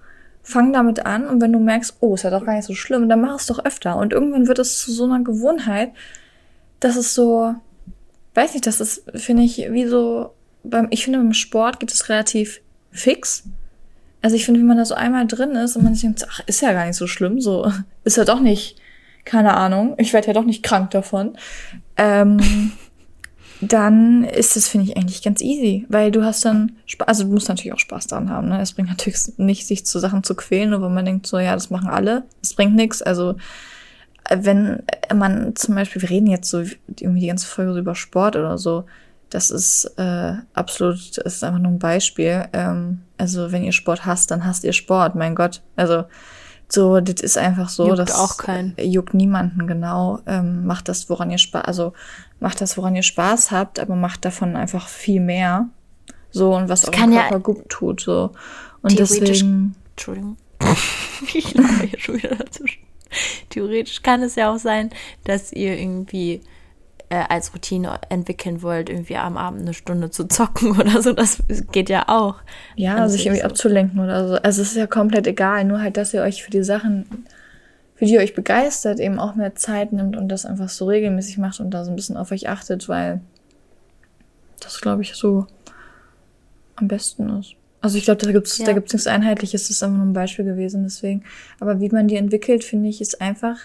fang 0.48 0.72
damit 0.72 1.06
an 1.06 1.28
und 1.28 1.42
wenn 1.42 1.52
du 1.52 1.60
merkst, 1.60 1.98
oh, 2.00 2.16
ist 2.16 2.24
ja 2.24 2.30
doch 2.30 2.46
gar 2.46 2.56
nicht 2.56 2.64
so 2.64 2.74
schlimm, 2.74 3.10
dann 3.10 3.20
mach 3.20 3.36
es 3.36 3.48
doch 3.48 3.66
öfter. 3.66 3.98
Und 3.98 4.14
irgendwann 4.14 4.48
wird 4.48 4.60
es 4.60 4.80
zu 4.80 4.94
so 4.94 5.04
einer 5.04 5.22
Gewohnheit, 5.22 5.92
dass 6.80 6.96
es 6.96 7.14
so, 7.14 7.54
weiß 8.34 8.54
nicht, 8.54 8.66
das 8.66 8.80
ist, 8.80 9.04
finde 9.14 9.44
ich, 9.44 9.58
wie 9.72 9.86
so, 9.88 10.32
beim, 10.64 10.88
ich 10.90 11.04
finde 11.04 11.20
beim 11.20 11.34
Sport 11.34 11.82
geht 11.82 11.92
es 11.92 12.08
relativ 12.08 12.62
fix. 12.92 13.44
Also 14.22 14.38
ich 14.38 14.46
finde, 14.46 14.62
wenn 14.62 14.68
man 14.68 14.78
da 14.78 14.86
so 14.86 14.96
einmal 14.96 15.28
drin 15.28 15.52
ist 15.52 15.76
und 15.76 15.84
man 15.84 15.96
sich 15.96 16.04
denkt, 16.04 16.26
ach, 16.30 16.40
ist 16.46 16.62
ja 16.62 16.72
gar 16.72 16.86
nicht 16.86 16.96
so 16.96 17.08
schlimm, 17.08 17.42
so, 17.42 17.70
ist 18.06 18.16
ja 18.16 18.24
doch 18.24 18.40
nicht 18.40 18.80
keine 19.26 19.56
Ahnung, 19.56 19.96
ich 19.98 20.14
werde 20.14 20.28
ja 20.28 20.34
doch 20.34 20.46
nicht 20.46 20.64
krank 20.64 20.92
davon, 20.92 21.38
ähm, 21.98 22.40
dann 23.62 24.24
ist 24.24 24.56
das, 24.56 24.68
finde 24.68 24.88
ich, 24.88 24.98
eigentlich 24.98 25.24
ganz 25.24 25.42
easy, 25.42 25.86
weil 25.90 26.12
du 26.12 26.24
hast 26.24 26.46
dann, 26.46 26.74
Spaß, 26.86 27.08
also 27.08 27.24
du 27.24 27.32
musst 27.32 27.50
natürlich 27.50 27.74
auch 27.74 27.80
Spaß 27.80 28.08
daran 28.08 28.30
haben, 28.30 28.50
ne? 28.50 28.62
Es 28.62 28.74
bringt 28.74 28.90
natürlich 28.90 29.18
nicht, 29.38 29.66
sich 29.66 29.86
zu 29.86 30.00
Sachen 30.00 30.24
zu 30.24 30.36
quälen, 30.36 30.70
nur 30.70 30.82
wenn 30.82 30.94
man 30.94 31.06
denkt, 31.06 31.26
so, 31.26 31.40
ja, 31.40 31.54
das 31.54 31.70
machen 31.70 31.90
alle, 31.90 32.24
es 32.42 32.54
bringt 32.54 32.76
nichts, 32.76 33.02
also 33.02 33.36
wenn 34.30 34.84
man 35.14 35.56
zum 35.56 35.76
Beispiel, 35.76 36.02
wir 36.02 36.10
reden 36.10 36.28
jetzt 36.28 36.50
so 36.50 36.60
irgendwie 36.60 37.22
die 37.22 37.28
ganze 37.28 37.48
Folge 37.48 37.80
über 37.80 37.96
Sport 37.96 38.36
oder 38.36 38.58
so, 38.58 38.86
das 39.30 39.50
ist 39.50 39.86
äh, 39.98 40.34
absolut, 40.54 41.18
das 41.18 41.36
ist 41.36 41.44
einfach 41.44 41.60
nur 41.60 41.72
ein 41.72 41.80
Beispiel. 41.80 42.46
Ähm, 42.54 43.02
also 43.18 43.52
wenn 43.52 43.64
ihr 43.64 43.74
Sport 43.74 44.06
hasst, 44.06 44.32
dann 44.32 44.46
hasst 44.46 44.64
ihr 44.64 44.74
Sport, 44.74 45.16
mein 45.16 45.36
Gott. 45.36 45.62
Also 45.76 46.06
so, 46.70 47.00
das 47.00 47.22
ist 47.22 47.38
einfach 47.38 47.70
so, 47.70 47.88
juckt 47.88 48.00
das 48.00 48.16
auch 48.16 48.38
keinen. 48.38 48.76
juckt 48.78 49.14
niemanden 49.14 49.68
genau. 49.68 50.20
Ähm, 50.26 50.66
macht 50.66 50.90
das, 50.90 51.10
woran 51.10 51.32
ihr 51.32 51.38
Spaß, 51.38 51.66
also 51.66 51.94
macht 52.40 52.62
das, 52.62 52.78
woran 52.78 52.96
ihr 52.96 53.04
Spaß 53.04 53.52
habt, 53.52 53.80
aber 53.80 53.96
macht 53.96 54.26
davon 54.26 54.56
einfach 54.56 54.88
viel 54.88 55.22
mehr. 55.22 55.70
So 56.32 56.56
und 56.56 56.70
was 56.70 56.86
eurem 56.86 57.12
Körper 57.12 57.32
ja 57.32 57.38
gut 57.38 57.70
tut. 57.70 58.02
So. 58.02 58.32
Und 58.82 59.00
deswegen. 59.00 59.76
Entschuldigung. 59.92 60.38
ich 61.34 61.54
lache 61.54 61.86
hier 61.86 62.00
schon 62.00 62.18
wieder 62.18 62.36
dazwischen. 62.36 62.84
Theoretisch 63.50 64.02
kann 64.04 64.22
es 64.22 64.36
ja 64.36 64.54
auch 64.54 64.60
sein, 64.60 64.90
dass 65.24 65.54
ihr 65.54 65.78
irgendwie 65.78 66.42
äh, 67.10 67.24
als 67.30 67.54
Routine 67.54 68.00
entwickeln 68.10 68.62
wollt, 68.62 68.90
irgendwie 68.90 69.16
am 69.16 69.38
Abend 69.38 69.62
eine 69.62 69.74
Stunde 69.74 70.10
zu 70.10 70.28
zocken 70.28 70.72
oder 70.80 71.02
so. 71.02 71.14
Das 71.14 71.42
geht 71.72 71.90
ja 71.90 72.06
auch. 72.08 72.36
Ja, 72.76 73.08
sich 73.08 73.26
irgendwie 73.26 73.42
so. 73.42 73.48
abzulenken 73.48 74.00
oder 74.00 74.28
so. 74.28 74.36
Also 74.36 74.62
es 74.62 74.70
ist 74.70 74.78
ja 74.78 74.88
komplett 74.88 75.28
egal, 75.28 75.64
nur 75.64 75.82
halt, 75.82 75.98
dass 75.98 76.14
ihr 76.14 76.22
euch 76.22 76.44
für 76.44 76.52
die 76.52 76.64
Sachen, 76.64 77.26
für 77.98 78.06
die 78.06 78.14
ihr 78.14 78.20
euch 78.20 78.36
begeistert, 78.36 79.00
eben 79.00 79.20
auch 79.20 79.36
mehr 79.36 79.56
Zeit 79.56 79.92
nimmt 79.92 80.16
und 80.16 80.30
das 80.30 80.46
einfach 80.46 80.70
so 80.70 80.86
regelmäßig 80.86 81.40
macht 81.40 81.60
und 81.60 81.72
da 81.72 81.84
so 81.84 81.92
ein 81.92 81.96
bisschen 81.96 82.16
auf 82.16 82.32
euch 82.32 82.48
achtet, 82.48 82.88
weil 82.88 83.22
das, 84.60 84.80
glaube 84.82 85.02
ich, 85.02 85.16
so 85.16 85.48
am 86.76 86.88
besten 86.88 87.28
ist. 87.40 87.56
Also 87.82 87.98
ich 87.98 88.06
glaube, 88.06 88.24
da 88.24 88.32
gibt's 88.32 88.58
ja. 88.60 88.66
da 88.66 88.74
gibt's 88.74 88.94
nichts 88.94 89.08
Einheitliches, 89.08 89.64
das 89.64 89.72
ist 89.72 89.84
einfach 89.84 89.98
nur 89.98 90.06
ein 90.06 90.14
Beispiel 90.14 90.46
gewesen, 90.46 90.84
deswegen. 90.84 91.24
Aber 91.60 91.80
wie 91.80 91.90
man 91.90 92.08
die 92.08 92.18
entwickelt, 92.18 92.64
finde 92.64 92.90
ich, 92.90 93.02
ist 93.02 93.20
einfach 93.20 93.58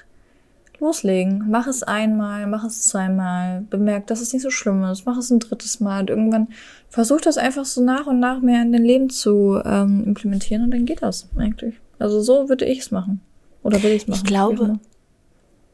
loslegen. 0.81 1.45
Mach 1.49 1.67
es 1.67 1.83
einmal, 1.83 2.47
mach 2.47 2.65
es 2.65 2.83
zweimal, 2.89 3.63
bemerk, 3.69 4.07
dass 4.07 4.21
es 4.21 4.33
nicht 4.33 4.43
so 4.43 4.51
schlimm 4.51 4.83
ist, 4.85 5.05
mach 5.05 5.19
es 5.19 5.31
ein 5.31 5.41
drittes 5.41 5.81
Mal 5.81 6.01
und 6.01 6.11
irgendwann 6.11 6.49
versuch 6.89 7.21
das 7.21 7.37
einfach 7.37 7.67
so 7.67 7.83
nach 7.83 8.07
und 8.07 8.19
nach 8.19 8.41
mehr 8.41 8.63
in 8.63 8.73
dein 8.73 8.85
Leben 8.85 9.11
zu 9.11 9.61
ähm, 9.65 10.05
implementieren 10.07 10.65
und 10.65 10.71
dann 10.73 10.87
geht 10.87 11.03
das 11.03 11.29
eigentlich. 11.37 11.75
Also 11.99 12.21
so 12.21 12.49
würde 12.49 12.65
ich 12.65 12.81
es 12.81 12.91
machen. 12.91 13.21
Oder 13.63 13.83
will 13.83 13.93
ich 13.93 14.03
es 14.03 14.09
machen? 14.09 14.21
Ich 14.23 14.29
glaube, 14.29 14.79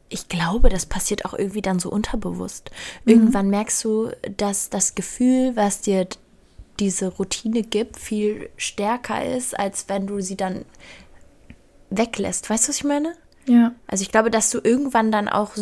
ich 0.09 0.29
glaube, 0.29 0.69
das 0.69 0.87
passiert 0.87 1.25
auch 1.25 1.35
irgendwie 1.35 1.63
dann 1.63 1.79
so 1.79 1.91
unterbewusst. 1.91 2.71
Irgendwann 3.05 3.47
mhm. 3.47 3.51
merkst 3.53 3.85
du, 3.85 4.11
dass 4.37 4.71
das 4.71 4.95
Gefühl, 4.95 5.55
was 5.55 5.81
dir 5.81 6.07
diese 6.81 7.09
Routine 7.09 7.63
gibt, 7.63 7.99
viel 7.99 8.51
stärker 8.57 9.25
ist, 9.25 9.59
als 9.59 9.89
wenn 9.89 10.07
du 10.07 10.21
sie 10.21 10.37
dann 10.37 10.65
weglässt. 11.91 12.49
Weißt 12.49 12.65
du, 12.65 12.69
was 12.71 12.77
ich 12.77 12.85
meine? 12.85 13.15
Ja. 13.47 13.75
Also 13.87 14.03
ich 14.03 14.11
glaube, 14.11 14.31
dass 14.31 14.51
du 14.51 14.61
irgendwann 14.63 15.11
dann 15.11 15.29
auch 15.29 15.53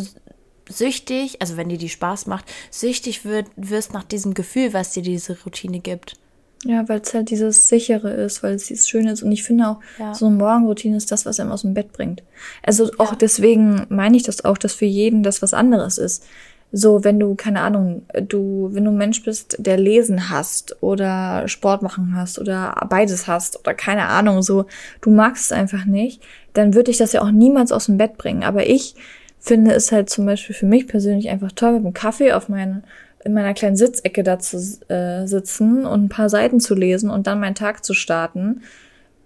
süchtig, 0.69 1.41
also 1.41 1.57
wenn 1.57 1.69
dir 1.69 1.79
die 1.79 1.89
Spaß 1.89 2.27
macht, 2.27 2.47
süchtig 2.71 3.25
wird, 3.25 3.47
wirst 3.57 3.93
nach 3.93 4.05
diesem 4.05 4.35
Gefühl, 4.35 4.73
was 4.73 4.93
dir 4.93 5.03
diese 5.03 5.41
Routine 5.45 5.81
gibt. 5.81 6.19
Ja, 6.67 6.89
weil 6.89 7.01
es 7.01 7.15
halt 7.15 7.31
dieses 7.31 7.69
sichere 7.69 8.11
ist, 8.11 8.43
weil 8.43 8.55
es 8.55 8.67
dieses 8.67 8.89
Schöne 8.89 9.13
ist. 9.13 9.23
Und 9.23 9.31
ich 9.31 9.45
finde 9.45 9.69
auch, 9.69 9.81
ja. 9.99 10.13
so 10.15 10.27
eine 10.27 10.37
Morgenroutine 10.37 10.97
ist 10.97 11.13
das, 11.13 11.25
was 11.25 11.39
einem 11.39 11.53
aus 11.53 11.63
dem 11.63 11.75
Bett 11.75 11.93
bringt. 11.93 12.23
Also 12.63 12.91
auch 12.99 13.13
ja. 13.13 13.19
deswegen 13.21 13.87
meine 13.89 14.17
ich 14.17 14.25
das 14.25 14.45
auch, 14.45 14.59
dass 14.59 14.73
für 14.73 14.85
jeden 14.85 15.23
das 15.23 15.43
was 15.43 15.55
anderes 15.55 15.99
ist. 15.99 16.25
so, 16.73 17.05
wenn 17.05 17.21
du, 17.21 17.35
keine 17.37 17.61
Ahnung, 17.61 18.03
du, 18.29 18.71
wenn 18.73 18.85
du 18.85 18.91
ein 18.91 18.97
Mensch 18.97 19.23
bist, 19.23 19.57
der 19.59 19.77
lesen 19.77 20.31
hast 20.31 20.83
oder 20.83 21.47
Sport 21.49 21.83
machen 21.83 22.15
hast 22.17 22.39
oder 22.39 22.75
beides 22.91 23.27
hast 23.27 23.59
oder 23.61 23.75
keine 23.75 24.07
Ahnung, 24.09 24.43
so, 24.43 24.67
du 25.01 25.11
magst 25.11 25.47
es 25.47 25.53
einfach 25.53 25.85
nicht, 25.85 26.23
dann 26.53 26.75
würde 26.75 26.91
ich 26.91 26.99
das 26.99 27.13
ja 27.13 27.23
auch 27.23 27.31
niemals 27.31 27.73
aus 27.73 27.87
dem 27.87 27.99
Bett 27.99 28.19
bringen. 28.19 28.43
Aber 28.43 28.67
ich 28.67 28.95
finde 29.39 29.73
es 29.73 29.93
halt 29.93 30.11
zum 30.11 30.27
Beispiel 30.27 30.57
für 30.57 30.67
mich 30.67 30.89
persönlich 30.89 31.29
einfach 31.29 31.53
toll, 31.53 31.73
mit 31.75 31.85
einem 31.85 31.95
Kaffee 31.95 32.33
auf 32.33 32.49
meinen, 32.49 32.83
in 33.25 33.35
meiner 33.35 33.55
kleinen 33.55 33.77
Sitzecke 33.77 34.23
da 34.23 34.39
zu 34.39 34.57
äh, 34.89 35.27
sitzen 35.27 35.85
und 35.85 36.05
ein 36.05 36.09
paar 36.09 36.29
Seiten 36.29 36.61
zu 36.61 36.75
lesen 36.75 37.11
und 37.11 37.27
dann 37.27 37.41
meinen 37.41 37.55
Tag 37.55 37.85
zu 37.85 37.95
starten 37.95 38.63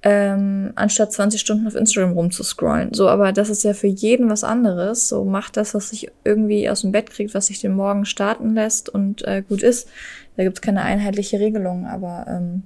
ähm, 0.03 0.73
anstatt 0.77 1.13
20 1.13 1.41
Stunden 1.41 1.67
auf 1.67 1.75
Instagram 1.75 2.13
rumzuscrollen. 2.13 2.95
So, 2.95 3.09
aber 3.09 3.33
das 3.33 3.51
ist 3.51 3.65
ja 3.65 3.75
für 3.75 3.87
jeden 3.87 4.31
was 4.31 4.45
anderes. 4.45 5.09
So, 5.09 5.25
macht 5.25 5.57
das, 5.57 5.75
was 5.75 5.91
sich 5.91 6.11
irgendwie 6.25 6.71
aus 6.71 6.83
dem 6.83 6.93
Bett 6.93 7.11
kriegt, 7.11 7.35
was 7.35 7.47
sich 7.47 7.61
den 7.61 7.75
Morgen 7.75 8.05
starten 8.05 8.55
lässt 8.55 8.89
und 8.89 9.27
äh, 9.27 9.43
gut 9.47 9.63
ist. 9.63 9.89
Da 10.37 10.45
gibt's 10.45 10.63
keine 10.63 10.83
einheitliche 10.83 11.39
Regelung, 11.39 11.87
aber 11.87 12.27
ähm, 12.29 12.63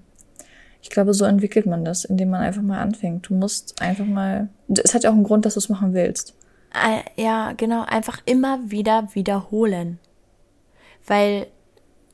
ich 0.81 0.91
glaube, 0.91 1.15
so 1.15 1.25
entwickelt 1.25 1.67
man 1.67 1.85
das, 1.85 2.05
indem 2.05 2.31
man 2.31 2.43
einfach 2.43 2.63
mal 2.63 2.81
anfängt. 2.81 3.29
Du 3.29 3.35
musst 3.35 3.81
einfach 3.83 4.07
mal. 4.07 4.49
Es 4.69 4.95
hat 4.95 5.03
ja 5.03 5.11
auch 5.11 5.15
einen 5.15 5.25
Grund, 5.25 5.45
dass 5.45 5.55
du 5.55 5.59
es 5.59 5.69
machen 5.69 5.93
willst. 5.95 6.35
Äh, 6.73 7.21
ja, 7.21 7.53
genau, 7.57 7.85
einfach 7.85 8.21
immer 8.27 8.61
wieder 8.71 9.09
wiederholen. 9.15 9.99
Weil 11.07 11.49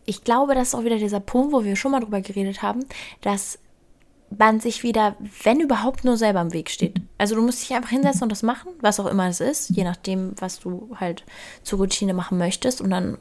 ich 0.07 0.25
glaube, 0.25 0.55
das 0.55 0.69
ist 0.69 0.75
auch 0.75 0.85
wieder 0.85 0.99
dieser 0.99 1.21
Punkt, 1.21 1.53
wo 1.53 1.65
wir 1.65 1.77
schon 1.77 1.93
mal 1.93 2.01
drüber 2.01 2.21
geredet 2.21 2.63
haben, 2.63 2.85
dass 3.21 3.59
man 4.37 4.61
sich 4.61 4.83
wieder, 4.83 5.17
wenn 5.43 5.61
überhaupt, 5.61 6.05
nur 6.05 6.17
selber 6.17 6.41
im 6.41 6.53
Weg 6.53 6.71
steht. 6.71 7.01
Also 7.19 7.35
du 7.35 7.43
musst 7.43 7.63
dich 7.63 7.75
einfach 7.75 7.91
hinsetzen 7.91 8.23
und 8.23 8.33
das 8.33 8.43
machen, 8.43 8.73
was 8.81 9.01
auch 9.01 9.07
immer 9.07 9.29
es 9.29 9.41
ist, 9.41 9.71
je 9.71 9.85
nachdem, 9.85 10.35
was 10.41 10.61
du 10.61 10.95
halt 10.97 11.25
zur 11.63 11.81
Routine 11.81 12.15
machen 12.15 12.39
möchtest. 12.39 12.81
Und 12.81 12.91
dann 12.91 13.19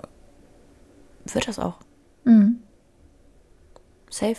wird 1.25 1.47
das 1.47 1.59
auch. 1.59 1.79
Mhm. 2.25 2.61
Safe. 4.09 4.37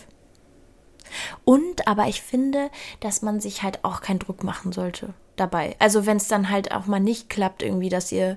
Und 1.44 1.88
aber 1.88 2.06
ich 2.06 2.22
finde, 2.22 2.70
dass 3.00 3.22
man 3.22 3.40
sich 3.40 3.62
halt 3.62 3.84
auch 3.84 4.00
keinen 4.00 4.20
Druck 4.20 4.44
machen 4.44 4.70
sollte 4.70 5.14
dabei. 5.36 5.74
Also 5.80 6.06
wenn 6.06 6.18
es 6.18 6.28
dann 6.28 6.50
halt 6.50 6.72
auch 6.72 6.86
mal 6.86 7.00
nicht 7.00 7.28
klappt, 7.28 7.62
irgendwie, 7.62 7.88
dass 7.88 8.12
ihr 8.12 8.36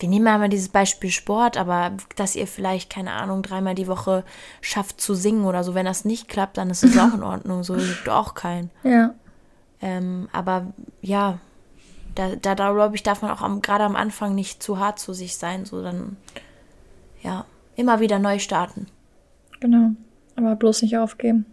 wir 0.00 0.08
nehmen 0.08 0.26
ja 0.26 0.38
mal 0.38 0.48
dieses 0.48 0.70
Beispiel 0.70 1.10
Sport, 1.10 1.56
aber 1.56 1.92
dass 2.16 2.34
ihr 2.34 2.46
vielleicht, 2.46 2.90
keine 2.90 3.12
Ahnung, 3.12 3.42
dreimal 3.42 3.74
die 3.74 3.86
Woche 3.86 4.24
schafft 4.60 5.00
zu 5.00 5.14
singen 5.14 5.44
oder 5.44 5.62
so, 5.62 5.74
wenn 5.74 5.86
das 5.86 6.04
nicht 6.04 6.28
klappt, 6.28 6.56
dann 6.56 6.70
ist 6.70 6.82
es 6.82 6.98
auch 6.98 7.14
in 7.14 7.22
Ordnung. 7.22 7.62
So 7.62 7.74
gibt 7.74 8.08
auch 8.08 8.34
keinen. 8.34 8.70
Ja. 8.82 9.14
Ähm, 9.82 10.28
aber 10.32 10.66
ja, 11.02 11.38
da, 12.14 12.36
da, 12.36 12.54
da 12.54 12.72
glaube 12.72 12.96
ich, 12.96 13.02
darf 13.02 13.22
man 13.22 13.30
auch 13.30 13.62
gerade 13.62 13.84
am 13.84 13.96
Anfang 13.96 14.34
nicht 14.34 14.62
zu 14.62 14.78
hart 14.78 14.98
zu 14.98 15.12
sich 15.12 15.36
sein, 15.36 15.64
so 15.64 15.82
dann, 15.82 16.16
ja, 17.22 17.44
immer 17.76 18.00
wieder 18.00 18.18
neu 18.18 18.38
starten. 18.38 18.86
Genau. 19.60 19.90
Aber 20.36 20.56
bloß 20.56 20.82
nicht 20.82 20.96
aufgeben. 20.96 21.46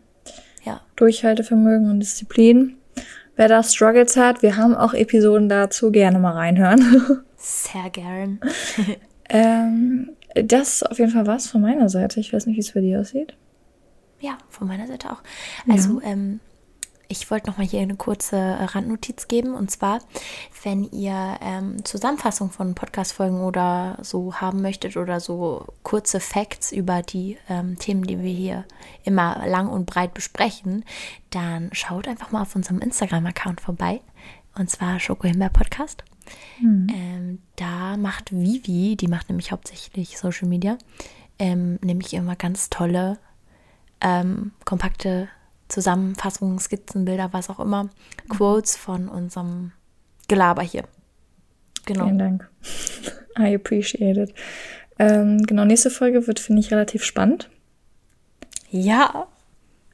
Ja. 0.64 0.82
Durchhaltevermögen 0.96 1.90
und 1.90 2.00
Disziplin. 2.00 2.78
Wer 3.36 3.48
da 3.50 3.62
Struggles 3.62 4.18
hat, 4.18 4.42
wir 4.42 4.58
haben 4.58 4.76
auch 4.76 4.94
Episoden 4.94 5.50
dazu, 5.50 5.92
gerne 5.92 6.20
mal 6.20 6.34
reinhören. 6.34 7.24
Sehr 7.48 7.90
gern. 7.90 8.42
ähm, 9.30 10.10
das 10.36 10.84
auf 10.84 11.00
jeden 11.00 11.12
Fall 11.12 11.26
was 11.28 11.48
von 11.48 11.62
meiner 11.62 11.88
Seite. 11.88 12.20
Ich 12.20 12.34
weiß 12.34 12.46
nicht, 12.46 12.58
wie 12.58 12.62
es 12.62 12.74
bei 12.74 12.82
dir 12.82 13.00
aussieht. 13.00 13.38
Ja, 14.20 14.38
von 14.50 14.68
meiner 14.68 14.86
Seite 14.86 15.10
auch. 15.12 15.22
Also, 15.70 16.02
ja. 16.02 16.08
ähm, 16.08 16.42
ich 17.08 17.32
wollte 17.32 17.50
noch 17.50 17.58
mal 17.58 17.66
hier 17.66 17.80
eine 17.80 17.96
kurze 17.96 18.38
Randnotiz 18.38 19.30
geben. 19.30 19.54
Und 19.54 19.72
zwar, 19.72 20.00
wenn 20.64 20.84
ihr 20.84 21.38
ähm, 21.40 21.86
Zusammenfassung 21.86 22.52
von 22.52 22.76
Podcast-Folgen 22.76 23.40
oder 23.40 23.98
so 24.02 24.36
haben 24.36 24.62
möchtet 24.62 24.98
oder 24.98 25.22
so 25.22 25.68
kurze 25.84 26.20
Facts 26.20 26.74
über 26.74 27.02
die 27.02 27.38
ähm, 27.48 27.80
Themen, 27.80 28.04
die 28.04 28.20
wir 28.20 28.34
hier 28.34 28.66
immer 29.06 29.48
lang 29.48 29.70
und 29.70 29.86
breit 29.86 30.14
besprechen, 30.14 30.84
dann 31.30 31.70
schaut 31.72 32.10
einfach 32.10 32.32
mal 32.32 32.42
auf 32.42 32.58
unserem 32.58 32.80
Instagram-Account 32.80 33.62
vorbei. 33.62 34.02
Und 34.58 34.70
zwar 34.70 35.00
Schokohimbeer 35.00 35.50
Podcast. 35.50 36.04
Mhm. 36.62 36.88
Ähm, 36.94 37.40
da 37.56 37.98
macht 37.98 38.32
Vivi, 38.32 38.96
die 38.96 39.08
macht 39.08 39.30
nämlich 39.30 39.52
hauptsächlich 39.52 40.18
Social 40.18 40.48
Media, 40.48 40.78
ähm, 41.40 41.80
nämlich 41.82 42.14
immer 42.14 42.36
ganz 42.36 42.70
tolle, 42.70 43.18
ähm, 44.02 44.52
kompakte 44.66 45.30
Zusammenfassungen, 45.68 46.60
Skizzen, 46.60 47.06
Bilder, 47.06 47.34
was 47.34 47.50
auch 47.50 47.60
immer, 47.60 47.90
Quotes 48.30 48.76
von 48.76 49.10
unserem 49.10 49.72
Gelaber 50.28 50.62
hier. 50.62 50.84
Genau. 51.86 52.06
Vielen 52.06 52.18
Dank. 52.20 52.50
I 53.40 53.56
appreciate 53.56 54.20
it. 54.20 54.34
Ähm, 55.00 55.44
genau, 55.44 55.66
nächste 55.66 55.90
Folge 55.90 56.26
wird, 56.28 56.40
finde 56.40 56.62
ich, 56.62 56.72
relativ 56.72 57.04
spannend. 57.04 57.50
Ja, 58.70 59.28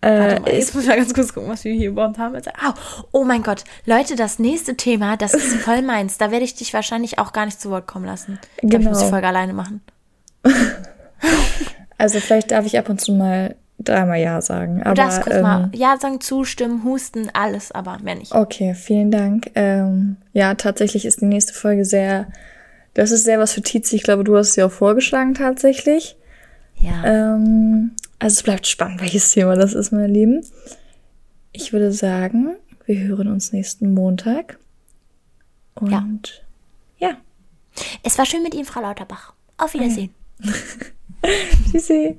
Warte 0.03 0.41
mal, 0.41 0.53
jetzt 0.53 0.73
muss 0.75 0.83
ich 0.83 0.89
mal 0.89 0.97
ganz 0.97 1.13
kurz 1.13 1.33
gucken, 1.33 1.49
was 1.49 1.63
wir 1.63 1.73
hier 1.73 1.89
überhaupt 1.89 2.17
haben. 2.17 2.35
Oh, 2.35 2.73
oh 3.11 3.23
mein 3.23 3.43
Gott, 3.43 3.63
Leute, 3.85 4.15
das 4.15 4.39
nächste 4.39 4.75
Thema, 4.75 5.17
das 5.17 5.33
ist 5.33 5.55
voll 5.61 5.81
meins. 5.81 6.17
Da 6.17 6.31
werde 6.31 6.45
ich 6.45 6.55
dich 6.55 6.73
wahrscheinlich 6.73 7.19
auch 7.19 7.33
gar 7.33 7.45
nicht 7.45 7.59
zu 7.59 7.69
Wort 7.69 7.87
kommen 7.87 8.05
lassen. 8.05 8.39
Ich 8.61 8.69
glaube, 8.69 8.83
ich 8.83 8.89
muss 8.89 8.99
die 8.99 9.05
genau. 9.05 9.13
Folge 9.13 9.27
alleine 9.27 9.53
machen. 9.53 9.81
also 11.97 12.19
vielleicht 12.19 12.51
darf 12.51 12.65
ich 12.65 12.77
ab 12.77 12.89
und 12.89 12.99
zu 12.99 13.13
mal 13.13 13.55
dreimal 13.79 14.19
Ja 14.19 14.41
sagen. 14.41 14.81
Aber, 14.81 14.95
du 14.95 15.01
darfst 15.01 15.21
kurz 15.21 15.35
ähm, 15.35 15.41
mal 15.41 15.69
Ja 15.73 15.97
sagen, 15.97 16.21
zustimmen, 16.21 16.83
husten, 16.83 17.29
alles, 17.33 17.71
aber 17.71 17.97
mehr 18.03 18.15
nicht. 18.15 18.33
Okay, 18.33 18.73
vielen 18.73 19.11
Dank. 19.11 19.51
Ähm, 19.55 20.17
ja, 20.33 20.53
tatsächlich 20.55 21.05
ist 21.05 21.21
die 21.21 21.25
nächste 21.25 21.53
Folge 21.53 21.85
sehr, 21.85 22.27
das 22.93 23.11
ist 23.11 23.23
sehr 23.23 23.39
was 23.39 23.53
für 23.53 23.61
Tizi. 23.61 23.95
Ich 23.95 24.03
glaube, 24.03 24.23
du 24.23 24.37
hast 24.37 24.53
sie 24.53 24.63
auch 24.63 24.71
vorgeschlagen 24.71 25.33
tatsächlich. 25.33 26.17
Ja. 26.75 27.03
Ähm, 27.05 27.91
also 28.23 28.35
es 28.35 28.43
bleibt 28.43 28.67
spannend, 28.67 29.01
welches 29.01 29.31
Thema 29.33 29.55
das 29.55 29.73
ist, 29.73 29.91
meine 29.91 30.07
Lieben. 30.07 30.45
Ich 31.51 31.73
würde 31.73 31.91
sagen, 31.91 32.55
wir 32.85 32.99
hören 33.01 33.27
uns 33.27 33.51
nächsten 33.51 33.93
Montag. 33.93 34.59
Und 35.75 36.45
ja. 36.99 37.09
ja. 37.09 37.17
Es 38.01 38.17
war 38.17 38.25
schön 38.25 38.41
mit 38.41 38.53
Ihnen, 38.53 38.63
Frau 38.63 38.79
Lauterbach. 38.79 39.33
Auf 39.57 39.73
Wiedersehen. 39.73 40.13
Tschüssi. 41.71 42.17